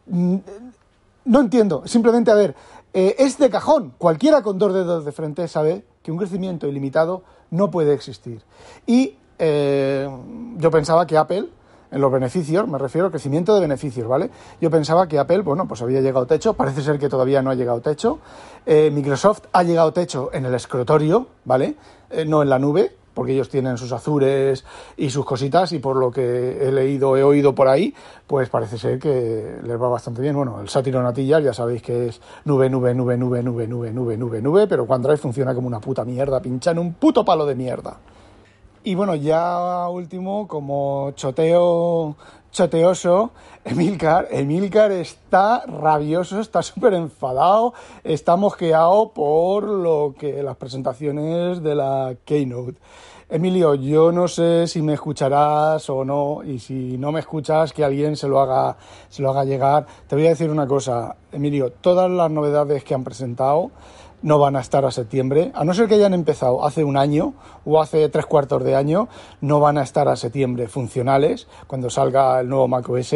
Mm, 0.06 0.36
no 1.24 1.40
entiendo. 1.40 1.84
Simplemente, 1.86 2.30
a 2.30 2.34
ver, 2.34 2.54
eh, 2.92 3.16
es 3.18 3.38
de 3.38 3.48
cajón. 3.48 3.94
Cualquiera 3.96 4.42
con 4.42 4.58
dos 4.58 4.74
dedos 4.74 5.04
de 5.04 5.12
frente 5.12 5.48
sabe 5.48 5.84
que 6.02 6.12
un 6.12 6.18
crecimiento 6.18 6.66
ilimitado 6.66 7.22
no 7.50 7.70
puede 7.70 7.94
existir. 7.94 8.42
Y 8.86 9.16
eh, 9.44 10.08
yo 10.56 10.70
pensaba 10.70 11.04
que 11.04 11.16
Apple 11.16 11.48
en 11.90 12.00
los 12.00 12.10
beneficios, 12.10 12.66
me 12.68 12.78
refiero 12.78 13.06
al 13.06 13.10
crecimiento 13.10 13.54
de 13.54 13.60
beneficios, 13.60 14.08
¿vale? 14.08 14.30
Yo 14.60 14.70
pensaba 14.70 15.08
que 15.08 15.18
Apple, 15.18 15.40
bueno, 15.40 15.66
pues 15.66 15.82
había 15.82 16.00
llegado 16.00 16.26
techo, 16.26 16.54
parece 16.54 16.80
ser 16.80 16.98
que 16.98 17.08
todavía 17.08 17.42
no 17.42 17.50
ha 17.50 17.54
llegado 17.54 17.80
techo. 17.80 18.20
Eh, 18.64 18.90
Microsoft 18.92 19.42
ha 19.52 19.62
llegado 19.64 19.92
techo 19.92 20.30
en 20.32 20.46
el 20.46 20.54
escritorio, 20.54 21.26
¿vale? 21.44 21.74
Eh, 22.08 22.24
no 22.24 22.40
en 22.40 22.48
la 22.48 22.58
nube, 22.58 22.92
porque 23.12 23.32
ellos 23.32 23.48
tienen 23.48 23.76
sus 23.76 23.92
azures 23.92 24.64
y 24.96 25.10
sus 25.10 25.26
cositas 25.26 25.72
y 25.72 25.80
por 25.80 25.96
lo 25.96 26.12
que 26.12 26.66
he 26.66 26.72
leído, 26.72 27.16
he 27.16 27.24
oído 27.24 27.54
por 27.54 27.66
ahí, 27.68 27.92
pues 28.26 28.48
parece 28.48 28.78
ser 28.78 28.98
que 28.98 29.58
les 29.62 29.82
va 29.82 29.88
bastante 29.88 30.22
bien. 30.22 30.36
Bueno, 30.36 30.60
el 30.60 30.68
sátiro 30.68 31.02
natillas 31.02 31.42
ya 31.42 31.52
sabéis 31.52 31.82
que 31.82 32.06
es 32.06 32.20
nube, 32.44 32.70
nube, 32.70 32.94
nube, 32.94 33.18
nube, 33.18 33.42
nube, 33.42 33.66
nube, 33.66 33.92
nube, 33.92 34.16
nube, 34.16 34.40
nube, 34.40 34.66
pero 34.68 34.84
OneDrive 34.84 35.18
funciona 35.18 35.52
como 35.52 35.66
una 35.66 35.80
puta 35.80 36.04
mierda, 36.04 36.40
pincha 36.40 36.70
en 36.70 36.78
un 36.78 36.94
puto 36.94 37.22
palo 37.24 37.44
de 37.44 37.54
mierda. 37.54 37.98
Y 38.84 38.96
bueno, 38.96 39.14
ya 39.14 39.88
último, 39.88 40.48
como 40.48 41.12
choteo 41.12 42.16
choteoso, 42.50 43.30
Emilcar, 43.64 44.26
Emilcar 44.32 44.90
está 44.90 45.64
rabioso, 45.66 46.40
está 46.40 46.62
súper 46.62 46.94
enfadado, 46.94 47.74
está 48.02 48.34
mosqueado 48.34 49.12
por 49.12 49.62
lo 49.68 50.16
que 50.18 50.42
las 50.42 50.56
presentaciones 50.56 51.62
de 51.62 51.76
la 51.76 52.16
Keynote. 52.24 52.80
Emilio, 53.30 53.76
yo 53.76 54.10
no 54.10 54.26
sé 54.26 54.66
si 54.66 54.82
me 54.82 54.94
escucharás 54.94 55.88
o 55.88 56.04
no, 56.04 56.42
y 56.44 56.58
si 56.58 56.98
no 56.98 57.12
me 57.12 57.20
escuchas, 57.20 57.72
que 57.72 57.84
alguien 57.84 58.16
se 58.16 58.26
lo 58.26 58.40
haga, 58.40 58.76
se 59.08 59.22
lo 59.22 59.30
haga 59.30 59.44
llegar. 59.44 59.86
Te 60.08 60.16
voy 60.16 60.26
a 60.26 60.30
decir 60.30 60.50
una 60.50 60.66
cosa, 60.66 61.14
Emilio, 61.30 61.70
todas 61.70 62.10
las 62.10 62.30
novedades 62.32 62.82
que 62.82 62.94
han 62.94 63.04
presentado 63.04 63.70
no 64.22 64.38
van 64.38 64.56
a 64.56 64.60
estar 64.60 64.84
a 64.84 64.90
septiembre, 64.90 65.52
a 65.54 65.64
no 65.64 65.74
ser 65.74 65.88
que 65.88 65.94
hayan 65.94 66.14
empezado 66.14 66.64
hace 66.64 66.84
un 66.84 66.96
año 66.96 67.34
o 67.64 67.80
hace 67.80 68.08
tres 68.08 68.26
cuartos 68.26 68.64
de 68.64 68.76
año, 68.76 69.08
no 69.40 69.60
van 69.60 69.78
a 69.78 69.82
estar 69.82 70.08
a 70.08 70.16
septiembre 70.16 70.68
funcionales 70.68 71.48
cuando 71.66 71.90
salga 71.90 72.40
el 72.40 72.48
nuevo 72.48 72.68
macOS, 72.68 73.14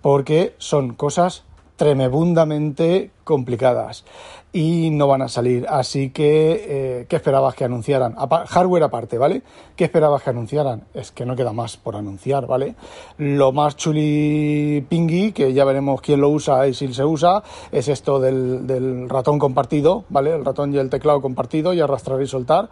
porque 0.00 0.54
son 0.58 0.94
cosas 0.94 1.44
tremebundamente 1.76 3.10
complicadas 3.24 4.04
y 4.52 4.90
no 4.90 5.08
van 5.08 5.22
a 5.22 5.28
salir. 5.28 5.66
Así 5.68 6.10
que, 6.10 6.64
eh, 6.68 7.06
¿qué 7.08 7.16
esperabas 7.16 7.56
que 7.56 7.64
anunciaran? 7.64 8.14
hardware 8.14 8.84
aparte, 8.84 9.18
¿vale? 9.18 9.42
¿Qué 9.74 9.84
esperabas 9.84 10.22
que 10.22 10.30
anunciaran? 10.30 10.84
Es 10.94 11.10
que 11.10 11.26
no 11.26 11.34
queda 11.34 11.52
más 11.52 11.76
por 11.76 11.96
anunciar, 11.96 12.46
¿vale? 12.46 12.76
Lo 13.18 13.50
más 13.50 13.76
chuli 13.76 14.86
pingui, 14.88 15.32
que 15.32 15.52
ya 15.52 15.64
veremos 15.64 16.00
quién 16.00 16.20
lo 16.20 16.28
usa 16.28 16.68
y 16.68 16.74
si 16.74 16.94
se 16.94 17.04
usa, 17.04 17.42
es 17.72 17.88
esto 17.88 18.20
del, 18.20 18.66
del 18.66 19.08
ratón 19.08 19.40
compartido, 19.40 20.04
¿vale? 20.08 20.32
El 20.32 20.44
ratón 20.44 20.72
y 20.72 20.78
el 20.78 20.88
teclado 20.88 21.20
compartido 21.20 21.74
y 21.74 21.80
arrastrar 21.80 22.22
y 22.22 22.28
soltar, 22.28 22.68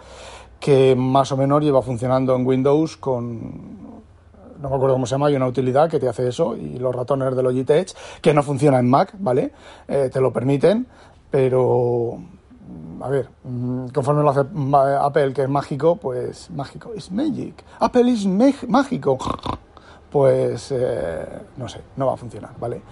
que 0.60 0.94
más 0.94 1.32
o 1.32 1.36
menos 1.36 1.64
lleva 1.64 1.82
funcionando 1.82 2.36
en 2.36 2.46
Windows 2.46 2.96
con 2.96 4.01
no 4.62 4.70
me 4.70 4.76
acuerdo 4.76 4.94
cómo 4.94 5.06
se 5.06 5.12
llama, 5.12 5.26
hay 5.26 5.34
una 5.34 5.48
utilidad 5.48 5.90
que 5.90 5.98
te 5.98 6.08
hace 6.08 6.28
eso 6.28 6.56
y 6.56 6.78
los 6.78 6.94
ratones 6.94 7.34
de 7.34 7.42
Logitech, 7.42 7.92
que 8.20 8.32
no 8.32 8.42
funciona 8.42 8.78
en 8.78 8.88
Mac, 8.88 9.12
¿vale? 9.18 9.52
Eh, 9.88 10.08
te 10.12 10.20
lo 10.20 10.32
permiten, 10.32 10.86
pero 11.30 12.18
a 13.00 13.08
ver, 13.08 13.28
mm, 13.42 13.88
conforme 13.88 14.22
lo 14.22 14.30
hace 14.30 14.40
Apple, 15.00 15.32
que 15.32 15.42
es 15.42 15.48
mágico, 15.48 15.96
pues 15.96 16.50
mágico, 16.50 16.92
es 16.94 17.10
magic. 17.10 17.64
Apple 17.80 18.12
es 18.12 18.26
mágico. 18.68 19.18
Pues 20.10 20.70
eh, 20.70 21.26
no 21.56 21.68
sé, 21.68 21.80
no 21.96 22.06
va 22.06 22.14
a 22.14 22.16
funcionar, 22.18 22.50
¿vale? 22.60 22.82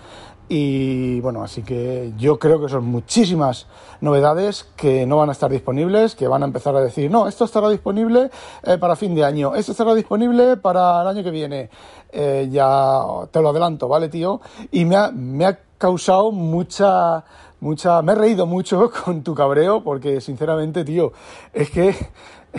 Y 0.52 1.20
bueno, 1.20 1.44
así 1.44 1.62
que 1.62 2.12
yo 2.18 2.40
creo 2.40 2.60
que 2.60 2.68
son 2.68 2.84
muchísimas 2.84 3.68
novedades 4.00 4.64
que 4.74 5.06
no 5.06 5.18
van 5.18 5.28
a 5.28 5.32
estar 5.32 5.48
disponibles, 5.48 6.16
que 6.16 6.26
van 6.26 6.42
a 6.42 6.46
empezar 6.46 6.74
a 6.74 6.80
decir, 6.80 7.08
no, 7.08 7.28
esto 7.28 7.44
estará 7.44 7.68
disponible 7.68 8.32
eh, 8.64 8.76
para 8.76 8.96
fin 8.96 9.14
de 9.14 9.24
año, 9.24 9.54
esto 9.54 9.70
estará 9.70 9.94
disponible 9.94 10.56
para 10.56 11.02
el 11.02 11.06
año 11.06 11.22
que 11.22 11.30
viene. 11.30 11.70
Eh, 12.10 12.48
ya 12.50 13.00
te 13.30 13.40
lo 13.40 13.50
adelanto, 13.50 13.86
¿vale, 13.86 14.08
tío? 14.08 14.40
Y 14.72 14.84
me 14.86 14.96
ha, 14.96 15.12
me 15.12 15.46
ha 15.46 15.56
causado 15.78 16.32
mucha, 16.32 17.24
mucha, 17.60 18.02
me 18.02 18.10
he 18.10 18.16
reído 18.16 18.44
mucho 18.44 18.90
con 19.04 19.22
tu 19.22 19.36
cabreo, 19.36 19.84
porque 19.84 20.20
sinceramente, 20.20 20.84
tío, 20.84 21.12
es 21.52 21.70
que, 21.70 21.94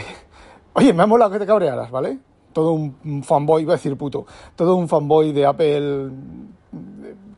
oye, 0.75 0.93
me 0.93 1.03
ha 1.03 1.07
molado 1.07 1.31
que 1.31 1.39
te 1.39 1.45
cabrearas, 1.45 1.91
¿vale? 1.91 2.19
Todo 2.53 2.71
un 2.71 3.21
fanboy, 3.21 3.65
voy 3.65 3.73
a 3.73 3.75
decir 3.75 3.97
puto, 3.97 4.25
todo 4.55 4.77
un 4.77 4.87
fanboy 4.87 5.33
de 5.33 5.45
Apple 5.45 6.09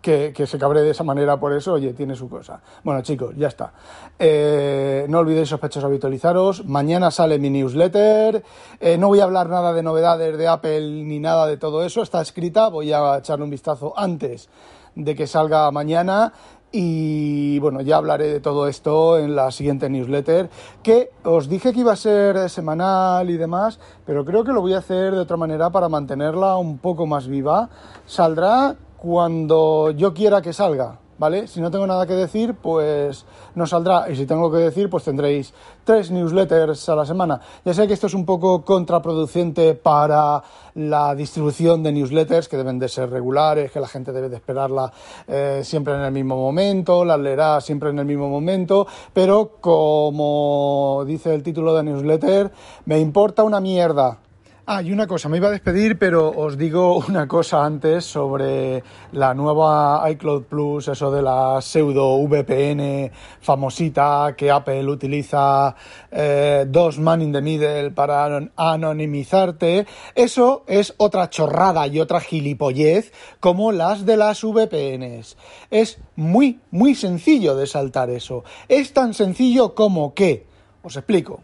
que, 0.04 0.46
se 0.46 0.60
cabre 0.60 0.82
de 0.82 0.92
esa 0.92 1.06
manera 1.06 1.40
por 1.40 1.54
eso, 1.54 1.74
oye, 1.74 1.94
tiene 1.94 2.16
su 2.16 2.30
cosa. 2.30 2.62
Bueno, 2.84 3.02
chicos, 3.02 3.34
ya 3.38 3.48
está. 3.48 3.72
Eh, 4.20 5.06
no 5.08 5.20
olvidéis 5.20 5.48
sospechosos 5.50 5.86
habitualizaros. 5.86 6.66
Mañana 6.66 7.10
sale 7.10 7.40
mi 7.40 7.50
newsletter. 7.50 8.44
Eh, 8.82 8.98
no 8.98 9.08
voy 9.08 9.22
a 9.22 9.24
hablar 9.24 9.48
nada 9.48 9.72
de 9.72 9.82
novedades 9.82 10.38
de 10.38 10.48
Apple 10.48 11.04
ni 11.06 11.20
nada 11.20 11.48
de 11.48 11.56
todo 11.56 11.86
eso. 11.86 12.04
Está 12.04 12.22
escrita. 12.22 12.68
Voy 12.68 12.92
a 12.92 13.18
echarle 13.18 13.46
un 13.46 13.50
vistazo 13.50 13.94
antes 13.96 14.50
de 14.94 15.16
que 15.16 15.26
salga 15.26 15.72
mañana. 15.72 16.34
Y 16.76 17.60
bueno, 17.60 17.82
ya 17.82 17.98
hablaré 17.98 18.28
de 18.28 18.40
todo 18.40 18.68
esto 18.68 19.20
en 19.20 19.36
la 19.36 19.52
siguiente 19.52 19.92
newsletter, 19.92 20.50
que 20.82 21.12
os 21.24 21.48
dije 21.48 21.72
que 21.72 21.82
iba 21.82 21.94
a 21.94 21.96
ser 21.96 22.50
semanal 22.50 23.30
y 23.30 23.38
demás, 23.38 23.80
pero 24.08 24.26
creo 24.26 24.44
que 24.44 24.52
lo 24.52 24.62
voy 24.62 24.74
a 24.74 24.80
hacer 24.80 25.14
de 25.14 25.20
otra 25.20 25.38
manera 25.38 25.70
para 25.70 25.88
mantenerla 25.88 26.58
un 26.58 26.80
poco 26.80 27.06
más 27.06 27.28
viva. 27.28 27.70
Saldrá 28.08 28.76
cuando 29.04 29.92
yo 29.92 30.14
quiera 30.14 30.42
que 30.42 30.54
salga, 30.54 30.98
¿vale? 31.18 31.46
Si 31.50 31.60
no 31.60 31.70
tengo 31.70 31.86
nada 31.86 32.08
que 32.08 32.14
decir, 32.14 32.54
pues 32.54 33.26
no 33.54 33.68
saldrá. 33.68 34.10
Y 34.10 34.16
si 34.16 34.26
tengo 34.26 34.50
que 34.50 34.60
decir, 34.60 34.90
pues 34.90 35.04
tendréis 35.04 35.54
tres 35.84 36.10
newsletters 36.10 36.88
a 36.88 36.96
la 36.96 37.06
semana. 37.06 37.42
Ya 37.66 37.74
sé 37.74 37.86
que 37.86 37.96
esto 37.96 38.08
es 38.08 38.14
un 38.14 38.26
poco 38.26 38.64
contraproducente 38.64 39.74
para 39.74 40.42
la 40.76 41.14
distribución 41.16 41.84
de 41.84 41.92
newsletters, 41.92 42.48
que 42.48 42.56
deben 42.56 42.80
de 42.80 42.88
ser 42.88 43.10
regulares, 43.10 43.74
que 43.74 43.82
la 43.82 43.90
gente 43.90 44.14
debe 44.14 44.30
de 44.30 44.38
esperarla 44.38 44.94
eh, 45.28 45.64
siempre 45.66 45.96
en 45.96 46.00
el 46.04 46.14
mismo 46.14 46.38
momento, 46.38 47.04
la 47.04 47.18
leerá 47.18 47.60
siempre 47.60 47.90
en 47.90 48.00
el 48.00 48.06
mismo 48.06 48.30
momento, 48.30 48.88
pero 49.12 49.58
como 49.60 51.04
dice 51.06 51.36
el 51.36 51.44
título 51.44 51.76
de 51.76 51.84
newsletter, 51.84 52.54
me 52.86 53.02
importa 53.02 53.44
una 53.44 53.60
mierda 53.60 54.20
Ah, 54.66 54.82
y 54.82 54.94
una 54.94 55.08
cosa, 55.08 55.28
me 55.28 55.36
iba 55.36 55.50
a 55.50 55.52
despedir, 55.52 56.00
pero 56.00 56.30
os 56.30 56.58
digo 56.58 56.96
una 57.10 57.28
cosa 57.28 57.66
antes 57.66 58.06
sobre 58.06 58.82
la 59.12 59.34
nueva 59.34 60.10
iCloud 60.12 60.44
Plus, 60.44 60.88
eso 60.88 61.12
de 61.12 61.22
la 61.22 61.62
pseudo 61.62 62.18
VPN 62.26 63.12
famosita 63.42 64.34
que 64.38 64.50
Apple 64.50 64.86
utiliza 64.86 65.76
eh, 66.10 66.64
dos 66.66 66.98
man 66.98 67.22
in 67.22 67.34
the 67.34 67.42
middle 67.42 67.92
para 67.92 68.40
anonimizarte. 68.56 69.86
Eso 70.16 70.64
es 70.66 70.94
otra 70.96 71.30
chorrada 71.30 71.86
y 71.88 72.00
otra 72.00 72.22
gilipollez 72.22 73.12
como 73.42 73.74
las 73.74 74.06
de 74.06 74.16
las 74.16 74.46
VPNs. 74.46 75.36
Es 75.72 76.00
muy, 76.16 76.62
muy 76.72 76.96
sencillo 76.96 77.58
de 77.58 77.68
saltar 77.68 78.10
eso. 78.10 78.46
Es 78.70 78.94
tan 78.94 79.14
sencillo 79.14 79.76
como 79.76 80.14
que, 80.14 80.48
os 80.84 80.96
explico, 80.96 81.42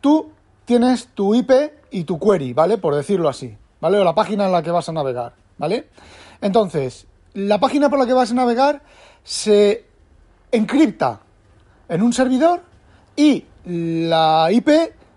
tú 0.00 0.30
tienes 0.64 1.08
tu 1.14 1.34
IP 1.34 1.77
y 1.90 2.04
tu 2.04 2.18
query, 2.18 2.52
¿vale? 2.52 2.78
Por 2.78 2.94
decirlo 2.94 3.28
así, 3.28 3.56
¿vale? 3.80 3.98
O 3.98 4.04
la 4.04 4.14
página 4.14 4.46
en 4.46 4.52
la 4.52 4.62
que 4.62 4.70
vas 4.70 4.88
a 4.88 4.92
navegar, 4.92 5.34
¿vale? 5.58 5.88
Entonces, 6.40 7.06
la 7.34 7.58
página 7.58 7.88
por 7.88 7.98
la 7.98 8.06
que 8.06 8.12
vas 8.12 8.30
a 8.30 8.34
navegar 8.34 8.82
se 9.22 9.84
encripta 10.50 11.20
en 11.88 12.02
un 12.02 12.12
servidor 12.12 12.62
y 13.16 13.44
la 13.64 14.48
IP 14.50 14.68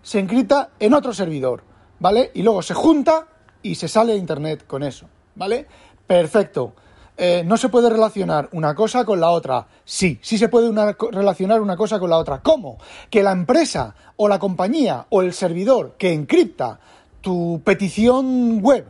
se 0.02 0.20
encripta 0.20 0.72
en 0.80 0.94
otro 0.94 1.14
servidor, 1.14 1.64
¿vale? 2.00 2.32
Y 2.34 2.42
luego 2.42 2.62
se 2.62 2.74
junta 2.74 3.28
y 3.62 3.76
se 3.76 3.88
sale 3.88 4.14
a 4.14 4.16
Internet 4.16 4.66
con 4.66 4.84
eso, 4.84 5.08
¿vale? 5.36 5.68
Perfecto. 6.08 6.74
Eh, 7.18 7.44
no 7.46 7.58
se 7.58 7.70
puede 7.70 7.90
relacionar 7.90 8.50
una 8.54 8.74
cosa 8.74 9.06
con 9.06 9.20
la 9.20 9.30
otra. 9.30 9.68
Sí, 9.86 10.20
sí 10.22 10.38
se 10.38 10.50
puede 10.50 10.72
relacionar 11.12 11.62
una 11.62 11.76
cosa 11.76 12.00
con 12.00 12.10
la 12.10 12.18
otra. 12.18 12.42
¿Cómo? 12.42 12.78
Que 13.10 13.22
la 13.22 13.32
empresa 13.32 13.96
o 14.16 14.28
la 14.28 14.40
compañía 14.40 15.06
o 15.10 15.22
el 15.22 15.34
servidor 15.34 15.96
que 15.98 16.14
encripta 16.14 16.80
tu 17.22 17.62
petición 17.64 18.62
web, 18.62 18.88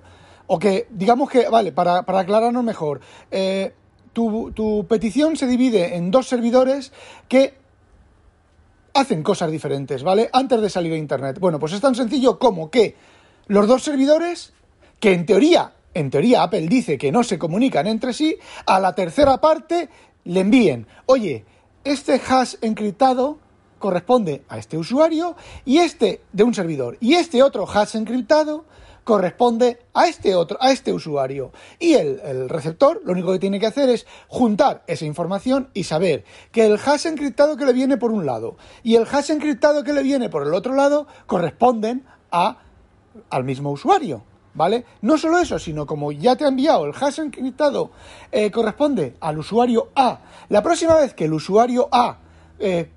o 0.48 0.58
que, 0.58 0.88
digamos 0.90 1.30
que, 1.30 1.50
vale, 1.50 1.72
para, 1.72 2.00
aclararnos 2.00 2.64
mejor, 2.64 3.02
eh, 3.30 3.74
tu, 4.14 4.52
tu 4.52 4.86
petición 4.88 5.36
se 5.36 5.48
divide 5.48 5.96
en 5.96 6.12
dos 6.12 6.28
servidores 6.28 6.92
que 7.28 7.56
hacen 8.94 9.24
cosas 9.24 9.52
diferentes, 9.52 10.04
¿vale? 10.04 10.30
Antes 10.34 10.62
de 10.62 10.70
salir 10.70 10.94
a 10.94 10.98
Internet. 10.98 11.40
Bueno, 11.40 11.60
pues 11.60 11.74
es 11.74 11.82
tan 11.82 11.96
sencillo 11.96 12.40
como 12.40 12.70
que 12.70 12.96
los 13.48 13.68
dos 13.68 13.84
servidores, 13.84 14.54
que 15.00 15.14
en 15.14 15.26
teoría 15.26 15.74
en 15.94 16.10
teoría 16.10 16.44
Apple 16.44 16.68
dice 16.68 16.98
que 16.98 17.12
no 17.12 17.24
se 17.24 17.38
comunican 17.38 17.88
entre 17.88 18.14
sí, 18.14 18.38
a 18.66 18.80
la 18.80 18.94
tercera 18.94 19.40
parte 19.40 19.90
le 20.24 20.40
envíen, 20.40 20.88
oye, 21.06 21.46
este 21.84 22.22
hash 22.28 22.56
encriptado 22.62 23.40
corresponde 23.80 24.44
a 24.48 24.58
este 24.58 24.78
usuario 24.78 25.36
y 25.66 25.80
este 25.80 26.22
de 26.32 26.44
un 26.44 26.54
servidor 26.54 26.98
y 27.00 27.16
este 27.16 27.42
otro 27.42 27.68
hash 27.68 27.96
encriptado 27.96 28.66
corresponde 29.04 29.80
a 29.96 30.08
este 30.08 30.36
otro, 30.36 30.60
a 30.62 30.72
este 30.72 30.94
usuario. 30.94 31.52
Y 31.80 31.94
el, 31.94 32.22
el, 32.24 32.50
receptor 32.50 33.02
lo 33.04 33.14
único 33.14 33.32
que 33.32 33.40
tiene 33.40 33.60
que 33.60 33.66
hacer 33.66 33.90
es 33.90 34.06
juntar 34.28 34.84
esa 34.86 35.06
información 35.06 35.70
y 35.74 35.86
saber 35.86 36.24
que 36.52 36.68
el 36.68 36.78
hash 36.78 37.08
encriptado 37.08 37.58
que 37.58 37.66
le 37.66 37.74
viene 37.74 37.98
por 37.98 38.12
un 38.12 38.28
lado 38.28 38.58
y 38.84 38.96
el 38.96 39.08
hash 39.12 39.32
encriptado 39.32 39.84
que 39.84 39.94
le 39.94 40.04
viene 40.04 40.30
por 40.30 40.46
el 40.46 40.54
otro 40.54 40.76
lado 40.76 41.08
corresponden 41.26 42.06
a, 42.32 42.60
al 43.32 43.44
mismo 43.44 43.72
usuario. 43.72 44.24
¿Vale? 44.54 44.86
No 45.02 45.18
solo 45.18 45.40
eso, 45.40 45.60
sino 45.60 45.86
como 45.86 46.12
ya 46.12 46.36
te 46.36 46.46
ha 46.46 46.50
enviado 46.50 46.86
el 46.86 46.94
hash 47.00 47.20
encriptado 47.20 47.92
eh, 48.32 48.52
corresponde 48.52 49.16
al 49.20 49.38
usuario 49.38 49.90
A, 49.96 50.20
la 50.50 50.62
próxima 50.62 50.96
vez 50.96 51.14
que 51.14 51.26
el 51.26 51.34
usuario 51.34 51.88
A 51.92 52.18
eh, 52.60 52.90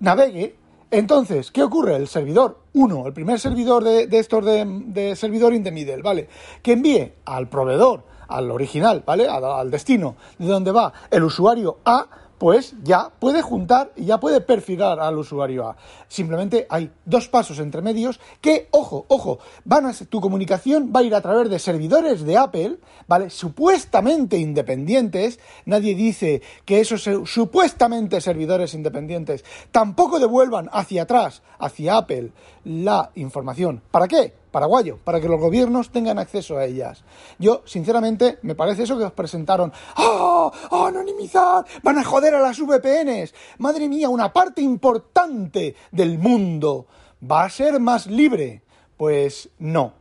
navegue, 0.00 0.56
entonces, 0.90 1.50
¿qué 1.50 1.62
ocurre? 1.62 1.96
El 1.96 2.06
servidor 2.06 2.60
1, 2.74 3.06
el 3.08 3.12
primer 3.12 3.40
servidor 3.40 3.82
de, 3.82 4.08
estos 4.12 4.44
de, 4.44 4.64
de, 4.86 5.16
servidor 5.16 5.52
in 5.52 5.64
the 5.64 5.72
middle, 5.72 6.00
¿vale? 6.00 6.28
Que 6.62 6.72
envíe 6.72 7.12
al 7.24 7.48
proveedor, 7.48 8.04
al 8.28 8.50
original, 8.50 9.02
¿vale? 9.06 9.28
al 9.28 9.70
destino 9.70 10.16
de 10.38 10.46
donde 10.46 10.72
va 10.72 10.92
el 11.10 11.24
usuario 11.24 11.78
A, 11.84 12.06
pues 12.38 12.74
ya 12.82 13.10
puede 13.18 13.42
juntar 13.42 13.92
y 13.96 14.06
ya 14.06 14.20
puede 14.20 14.40
perfilar 14.40 15.00
al 15.00 15.18
usuario 15.18 15.68
A. 15.68 15.76
Simplemente 16.08 16.66
hay 16.68 16.90
dos 17.04 17.28
pasos 17.28 17.58
entre 17.58 17.82
medios 17.82 18.20
que, 18.40 18.68
ojo, 18.70 19.06
ojo, 19.08 19.38
van 19.64 19.86
a 19.86 19.92
tu 19.92 20.20
comunicación 20.20 20.92
va 20.94 21.00
a 21.00 21.04
ir 21.04 21.14
a 21.14 21.20
través 21.20 21.48
de 21.48 21.58
servidores 21.58 22.22
de 22.24 22.36
Apple, 22.36 22.78
¿vale? 23.06 23.30
Supuestamente 23.30 24.38
independientes. 24.38 25.38
Nadie 25.64 25.94
dice 25.94 26.42
que 26.64 26.80
esos 26.80 27.08
supuestamente 27.24 28.20
servidores 28.20 28.74
independientes 28.74 29.44
tampoco 29.70 30.18
devuelvan 30.18 30.68
hacia 30.72 31.02
atrás, 31.02 31.42
hacia 31.58 31.96
Apple, 31.96 32.32
la 32.64 33.10
información. 33.14 33.82
¿Para 33.90 34.08
qué? 34.08 34.34
Paraguayo, 34.50 34.98
para 35.04 35.20
que 35.20 35.28
los 35.28 35.40
gobiernos 35.40 35.90
tengan 35.90 36.18
acceso 36.18 36.56
a 36.56 36.64
ellas. 36.64 37.04
Yo, 37.38 37.62
sinceramente, 37.64 38.38
me 38.42 38.54
parece 38.54 38.84
eso 38.84 38.98
que 38.98 39.04
os 39.04 39.12
presentaron. 39.12 39.72
¡Ah! 39.96 40.50
¡Oh, 40.70 40.86
¡Anonimizar! 40.86 41.64
¡Van 41.82 41.98
a 41.98 42.04
joder 42.04 42.34
a 42.34 42.40
las 42.40 42.58
VPNs! 42.60 43.34
Madre 43.58 43.88
mía, 43.88 44.08
una 44.08 44.32
parte 44.32 44.62
importante 44.62 45.74
del 45.90 46.18
mundo 46.18 46.86
va 47.28 47.44
a 47.44 47.50
ser 47.50 47.80
más 47.80 48.06
libre. 48.06 48.62
Pues 48.96 49.50
no. 49.58 49.92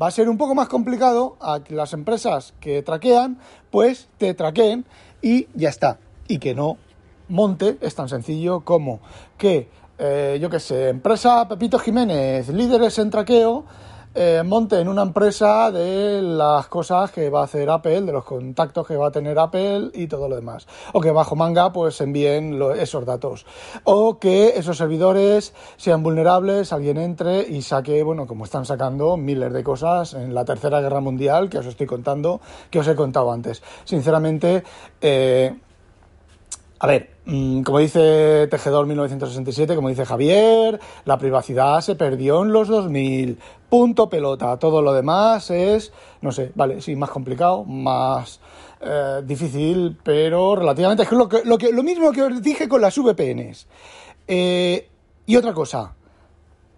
Va 0.00 0.08
a 0.08 0.10
ser 0.10 0.28
un 0.28 0.38
poco 0.38 0.54
más 0.54 0.68
complicado 0.68 1.36
a 1.40 1.62
que 1.62 1.74
las 1.74 1.92
empresas 1.92 2.54
que 2.60 2.82
traquean, 2.82 3.38
pues 3.70 4.08
te 4.18 4.34
traqueen 4.34 4.84
y 5.20 5.48
ya 5.54 5.68
está. 5.68 5.98
Y 6.28 6.38
que 6.38 6.54
no 6.54 6.78
monte 7.32 7.78
es 7.80 7.94
tan 7.94 8.08
sencillo 8.08 8.60
como 8.60 9.00
que, 9.36 9.68
eh, 9.98 10.38
yo 10.40 10.50
qué 10.50 10.60
sé, 10.60 10.88
empresa 10.88 11.48
Pepito 11.48 11.78
Jiménez, 11.78 12.48
líderes 12.48 12.98
en 12.98 13.10
traqueo, 13.10 13.64
eh, 14.14 14.42
monte 14.44 14.78
en 14.78 14.88
una 14.88 15.02
empresa 15.02 15.70
de 15.70 16.20
las 16.20 16.66
cosas 16.68 17.10
que 17.10 17.30
va 17.30 17.40
a 17.40 17.44
hacer 17.44 17.70
Apple, 17.70 18.02
de 18.02 18.12
los 18.12 18.24
contactos 18.24 18.86
que 18.86 18.96
va 18.96 19.08
a 19.08 19.10
tener 19.10 19.38
Apple 19.38 19.90
y 19.94 20.06
todo 20.06 20.28
lo 20.28 20.36
demás. 20.36 20.66
O 20.92 21.00
que 21.00 21.10
bajo 21.10 21.36
manga 21.36 21.72
pues 21.72 22.00
envíen 22.00 22.60
esos 22.76 23.06
datos. 23.06 23.46
O 23.84 24.18
que 24.18 24.50
esos 24.56 24.76
servidores 24.76 25.54
sean 25.76 26.02
vulnerables, 26.02 26.72
alguien 26.72 26.98
entre 26.98 27.42
y 27.42 27.62
saque, 27.62 28.02
bueno, 28.02 28.26
como 28.26 28.44
están 28.44 28.64
sacando 28.64 29.16
miles 29.16 29.52
de 29.52 29.64
cosas 29.64 30.14
en 30.14 30.34
la 30.34 30.44
Tercera 30.44 30.80
Guerra 30.80 31.00
Mundial, 31.00 31.48
que 31.48 31.58
os 31.58 31.66
estoy 31.66 31.86
contando, 31.86 32.40
que 32.70 32.80
os 32.80 32.88
he 32.88 32.94
contado 32.94 33.32
antes. 33.32 33.62
Sinceramente, 33.84 34.62
eh, 35.00 35.54
a 36.82 36.86
ver, 36.88 37.10
mm, 37.26 37.62
como 37.62 37.78
dice 37.78 38.48
Tejedor 38.48 38.86
1967, 38.86 39.76
como 39.76 39.88
dice 39.88 40.04
Javier, 40.04 40.80
la 41.04 41.16
privacidad 41.16 41.80
se 41.80 41.94
perdió 41.94 42.42
en 42.42 42.52
los 42.52 42.66
2000. 42.66 43.38
Punto 43.68 44.10
pelota. 44.10 44.58
Todo 44.58 44.82
lo 44.82 44.92
demás 44.92 45.48
es, 45.52 45.92
no 46.22 46.32
sé, 46.32 46.50
vale, 46.56 46.80
sí, 46.80 46.96
más 46.96 47.10
complicado, 47.10 47.62
más 47.62 48.40
eh, 48.80 49.22
difícil, 49.24 49.96
pero 50.02 50.56
relativamente 50.56 51.04
es 51.04 51.12
lo, 51.12 51.28
que, 51.28 51.42
lo, 51.44 51.56
que, 51.56 51.70
lo 51.70 51.84
mismo 51.84 52.10
que 52.10 52.24
os 52.24 52.42
dije 52.42 52.68
con 52.68 52.80
las 52.80 52.98
VPNs. 52.98 53.68
Eh, 54.26 54.88
y 55.24 55.36
otra 55.36 55.54
cosa, 55.54 55.94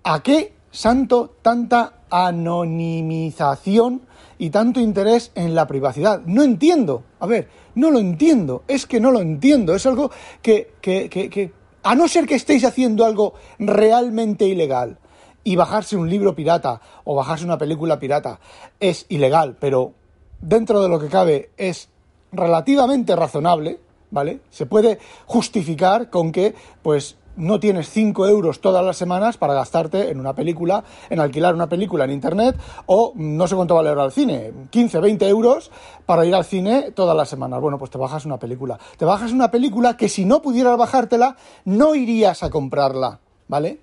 ¿a 0.02 0.22
qué 0.22 0.52
santo 0.70 1.36
tanta 1.40 2.00
anonimización 2.14 4.02
y 4.38 4.50
tanto 4.50 4.78
interés 4.78 5.32
en 5.34 5.56
la 5.56 5.66
privacidad? 5.66 6.22
No 6.26 6.44
entiendo. 6.44 7.02
A 7.18 7.26
ver, 7.26 7.48
no 7.74 7.90
lo 7.90 7.98
entiendo, 7.98 8.62
es 8.68 8.86
que 8.86 9.00
no 9.00 9.10
lo 9.10 9.20
entiendo, 9.20 9.74
es 9.74 9.84
algo 9.84 10.12
que, 10.40 10.74
que, 10.80 11.08
que, 11.08 11.52
a 11.82 11.96
no 11.96 12.06
ser 12.06 12.26
que 12.26 12.36
estéis 12.36 12.64
haciendo 12.64 13.04
algo 13.04 13.34
realmente 13.58 14.46
ilegal 14.46 14.98
y 15.42 15.56
bajarse 15.56 15.96
un 15.96 16.08
libro 16.08 16.36
pirata 16.36 16.80
o 17.02 17.16
bajarse 17.16 17.44
una 17.44 17.58
película 17.58 17.98
pirata 17.98 18.38
es 18.78 19.06
ilegal, 19.08 19.56
pero 19.58 19.92
dentro 20.40 20.80
de 20.82 20.88
lo 20.88 21.00
que 21.00 21.08
cabe 21.08 21.50
es 21.56 21.88
relativamente 22.30 23.16
razonable, 23.16 23.80
¿vale? 24.12 24.40
Se 24.50 24.66
puede 24.66 25.00
justificar 25.26 26.10
con 26.10 26.30
que, 26.30 26.54
pues, 26.82 27.16
no 27.36 27.60
tienes 27.60 27.90
5 27.90 28.26
euros 28.26 28.60
todas 28.60 28.84
las 28.84 28.96
semanas 28.96 29.36
para 29.36 29.54
gastarte 29.54 30.10
en 30.10 30.20
una 30.20 30.34
película, 30.34 30.84
en 31.10 31.20
alquilar 31.20 31.54
una 31.54 31.68
película 31.68 32.04
en 32.04 32.12
internet, 32.12 32.56
o 32.86 33.12
no 33.16 33.46
sé 33.46 33.54
cuánto 33.54 33.74
vale 33.74 33.88
ahora 33.88 34.04
el 34.04 34.12
cine, 34.12 34.52
15, 34.70 35.00
20 35.00 35.28
euros 35.28 35.70
para 36.06 36.24
ir 36.24 36.34
al 36.34 36.44
cine 36.44 36.92
todas 36.92 37.16
las 37.16 37.28
semanas. 37.28 37.60
Bueno, 37.60 37.78
pues 37.78 37.90
te 37.90 37.98
bajas 37.98 38.24
una 38.24 38.38
película. 38.38 38.78
Te 38.96 39.04
bajas 39.04 39.32
una 39.32 39.50
película 39.50 39.96
que 39.96 40.08
si 40.08 40.24
no 40.24 40.42
pudieras 40.42 40.76
bajártela, 40.76 41.36
no 41.64 41.94
irías 41.94 42.42
a 42.42 42.50
comprarla, 42.50 43.20
¿vale? 43.48 43.80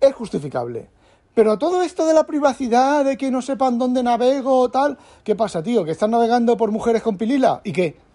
Es 0.00 0.14
justificable. 0.14 0.90
Pero 1.34 1.56
todo 1.56 1.82
esto 1.82 2.04
de 2.04 2.14
la 2.14 2.26
privacidad, 2.26 3.04
de 3.04 3.16
que 3.16 3.30
no 3.30 3.42
sepan 3.42 3.78
dónde 3.78 4.02
navego, 4.02 4.70
tal, 4.70 4.98
¿qué 5.22 5.36
pasa, 5.36 5.62
tío? 5.62 5.84
¿Que 5.84 5.92
están 5.92 6.10
navegando 6.10 6.56
por 6.56 6.72
mujeres 6.72 7.02
con 7.02 7.16
pilila? 7.16 7.60
¿Y 7.62 7.72
qué? 7.72 8.07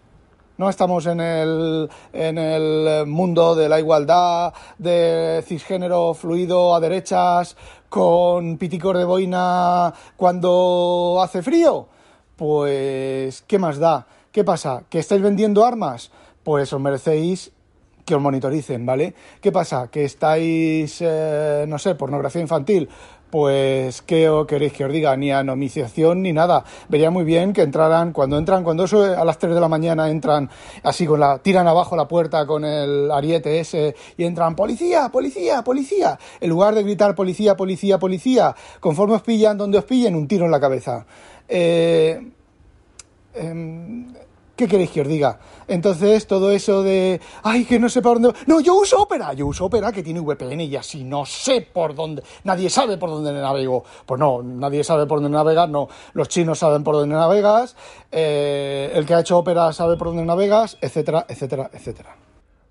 No 0.58 0.70
estamos 0.70 1.08
en 1.08 1.20
el, 1.20 1.90
en 2.14 2.38
el 2.38 3.08
mundo 3.08 3.56
de 3.56 3.68
la 3.68 3.80
igualdad, 3.80 4.54
de 4.78 5.44
cisgénero 5.48 6.14
fluido 6.14 6.76
a 6.76 6.80
derechas, 6.80 7.58
con 7.90 8.58
piticor 8.58 8.98
de 8.98 9.06
boina 9.06 9.94
cuando 10.16 11.20
hace 11.24 11.42
frío. 11.42 11.88
Pues, 12.36 13.44
¿qué 13.48 13.58
más 13.58 13.80
da? 13.80 14.06
¿Qué 14.32 14.44
pasa? 14.44 14.84
¿Que 14.90 15.00
estáis 15.00 15.22
vendiendo 15.22 15.66
armas? 15.66 16.12
Pues 16.44 16.72
os 16.72 16.82
merecéis 16.82 17.52
que 18.06 18.16
os 18.16 18.22
monitoricen, 18.22 18.86
¿vale? 18.86 19.16
¿Qué 19.42 19.52
pasa? 19.52 19.90
¿Que 19.90 20.06
estáis, 20.06 20.98
eh, 21.02 21.66
no 21.68 21.80
sé, 21.80 21.96
pornografía 21.96 22.42
infantil? 22.42 22.90
Pues 23.34 24.04
¿qué 24.04 24.30
queréis 24.48 24.74
que 24.74 24.86
os 24.86 24.92
diga? 24.92 25.18
Ni 25.18 25.32
anomización 25.32 26.22
ni 26.22 26.34
nada. 26.34 26.64
Vería 26.88 27.10
muy 27.10 27.24
bien 27.24 27.52
que 27.52 27.64
entraran, 27.64 28.14
cuando 28.14 28.38
entran, 28.38 28.64
cuando 28.64 28.84
eso 28.84 29.02
a 29.02 29.26
las 29.26 29.40
3 29.40 29.56
de 29.56 29.60
la 29.60 29.68
mañana 29.68 30.08
entran 30.12 30.52
así 30.84 31.08
con 31.08 31.20
la, 31.20 31.40
tiran 31.40 31.68
abajo 31.68 31.96
la 31.96 32.08
puerta 32.08 32.46
con 32.46 32.64
el 32.64 33.10
ariete 33.10 33.60
ese 33.60 33.96
y 34.18 34.26
entran, 34.26 34.56
policía, 34.56 35.10
policía, 35.10 35.64
policía. 35.64 36.20
En 36.40 36.48
lugar 36.48 36.76
de 36.76 36.84
gritar 36.84 37.16
policía, 37.16 37.58
policía, 37.58 37.98
policía, 37.98 38.56
conforme 38.80 39.16
os 39.16 39.24
pillan 39.24 39.58
donde 39.58 39.80
os 39.80 39.86
pillen, 39.86 40.14
un 40.14 40.28
tiro 40.28 40.46
en 40.46 40.52
la 40.52 40.60
cabeza. 40.60 41.04
Eh, 41.48 42.22
em, 43.34 44.14
¿Qué 44.56 44.68
queréis 44.68 44.92
que 44.92 45.02
os 45.02 45.08
diga? 45.08 45.40
Entonces, 45.68 46.28
todo 46.28 46.52
eso 46.52 46.84
de, 46.84 47.20
ay, 47.42 47.66
que 47.66 47.80
no 47.80 47.90
sé 47.90 48.04
por 48.04 48.22
dónde... 48.22 48.38
No, 48.46 48.60
yo 48.60 48.76
uso 48.76 49.02
Opera, 49.02 49.34
yo 49.34 49.48
uso 49.48 49.66
Opera 49.66 49.92
que 49.92 50.04
tiene 50.04 50.20
VPN 50.20 50.62
y 50.62 50.76
así 50.76 51.04
no 51.04 51.26
sé 51.26 51.62
por 51.62 51.96
dónde, 51.96 52.22
nadie 52.44 52.70
sabe 52.70 52.98
por 52.98 53.10
dónde 53.10 53.34
navego. 53.34 53.84
Pues 54.06 54.20
no, 54.20 54.44
nadie 54.44 54.84
sabe 54.84 55.08
por 55.08 55.22
dónde 55.22 55.36
navegas, 55.36 55.70
no. 55.70 55.90
Los 56.14 56.28
chinos 56.30 56.60
saben 56.60 56.84
por 56.84 56.94
dónde 56.94 57.16
navegas, 57.16 57.76
eh, 58.12 58.92
el 58.94 59.08
que 59.08 59.16
ha 59.16 59.22
hecho 59.22 59.40
Opera 59.40 59.74
sabe 59.74 59.98
por 59.98 60.10
dónde 60.10 60.24
navegas, 60.24 60.78
etcétera, 60.82 61.26
etcétera, 61.28 61.72
etcétera. 61.74 62.16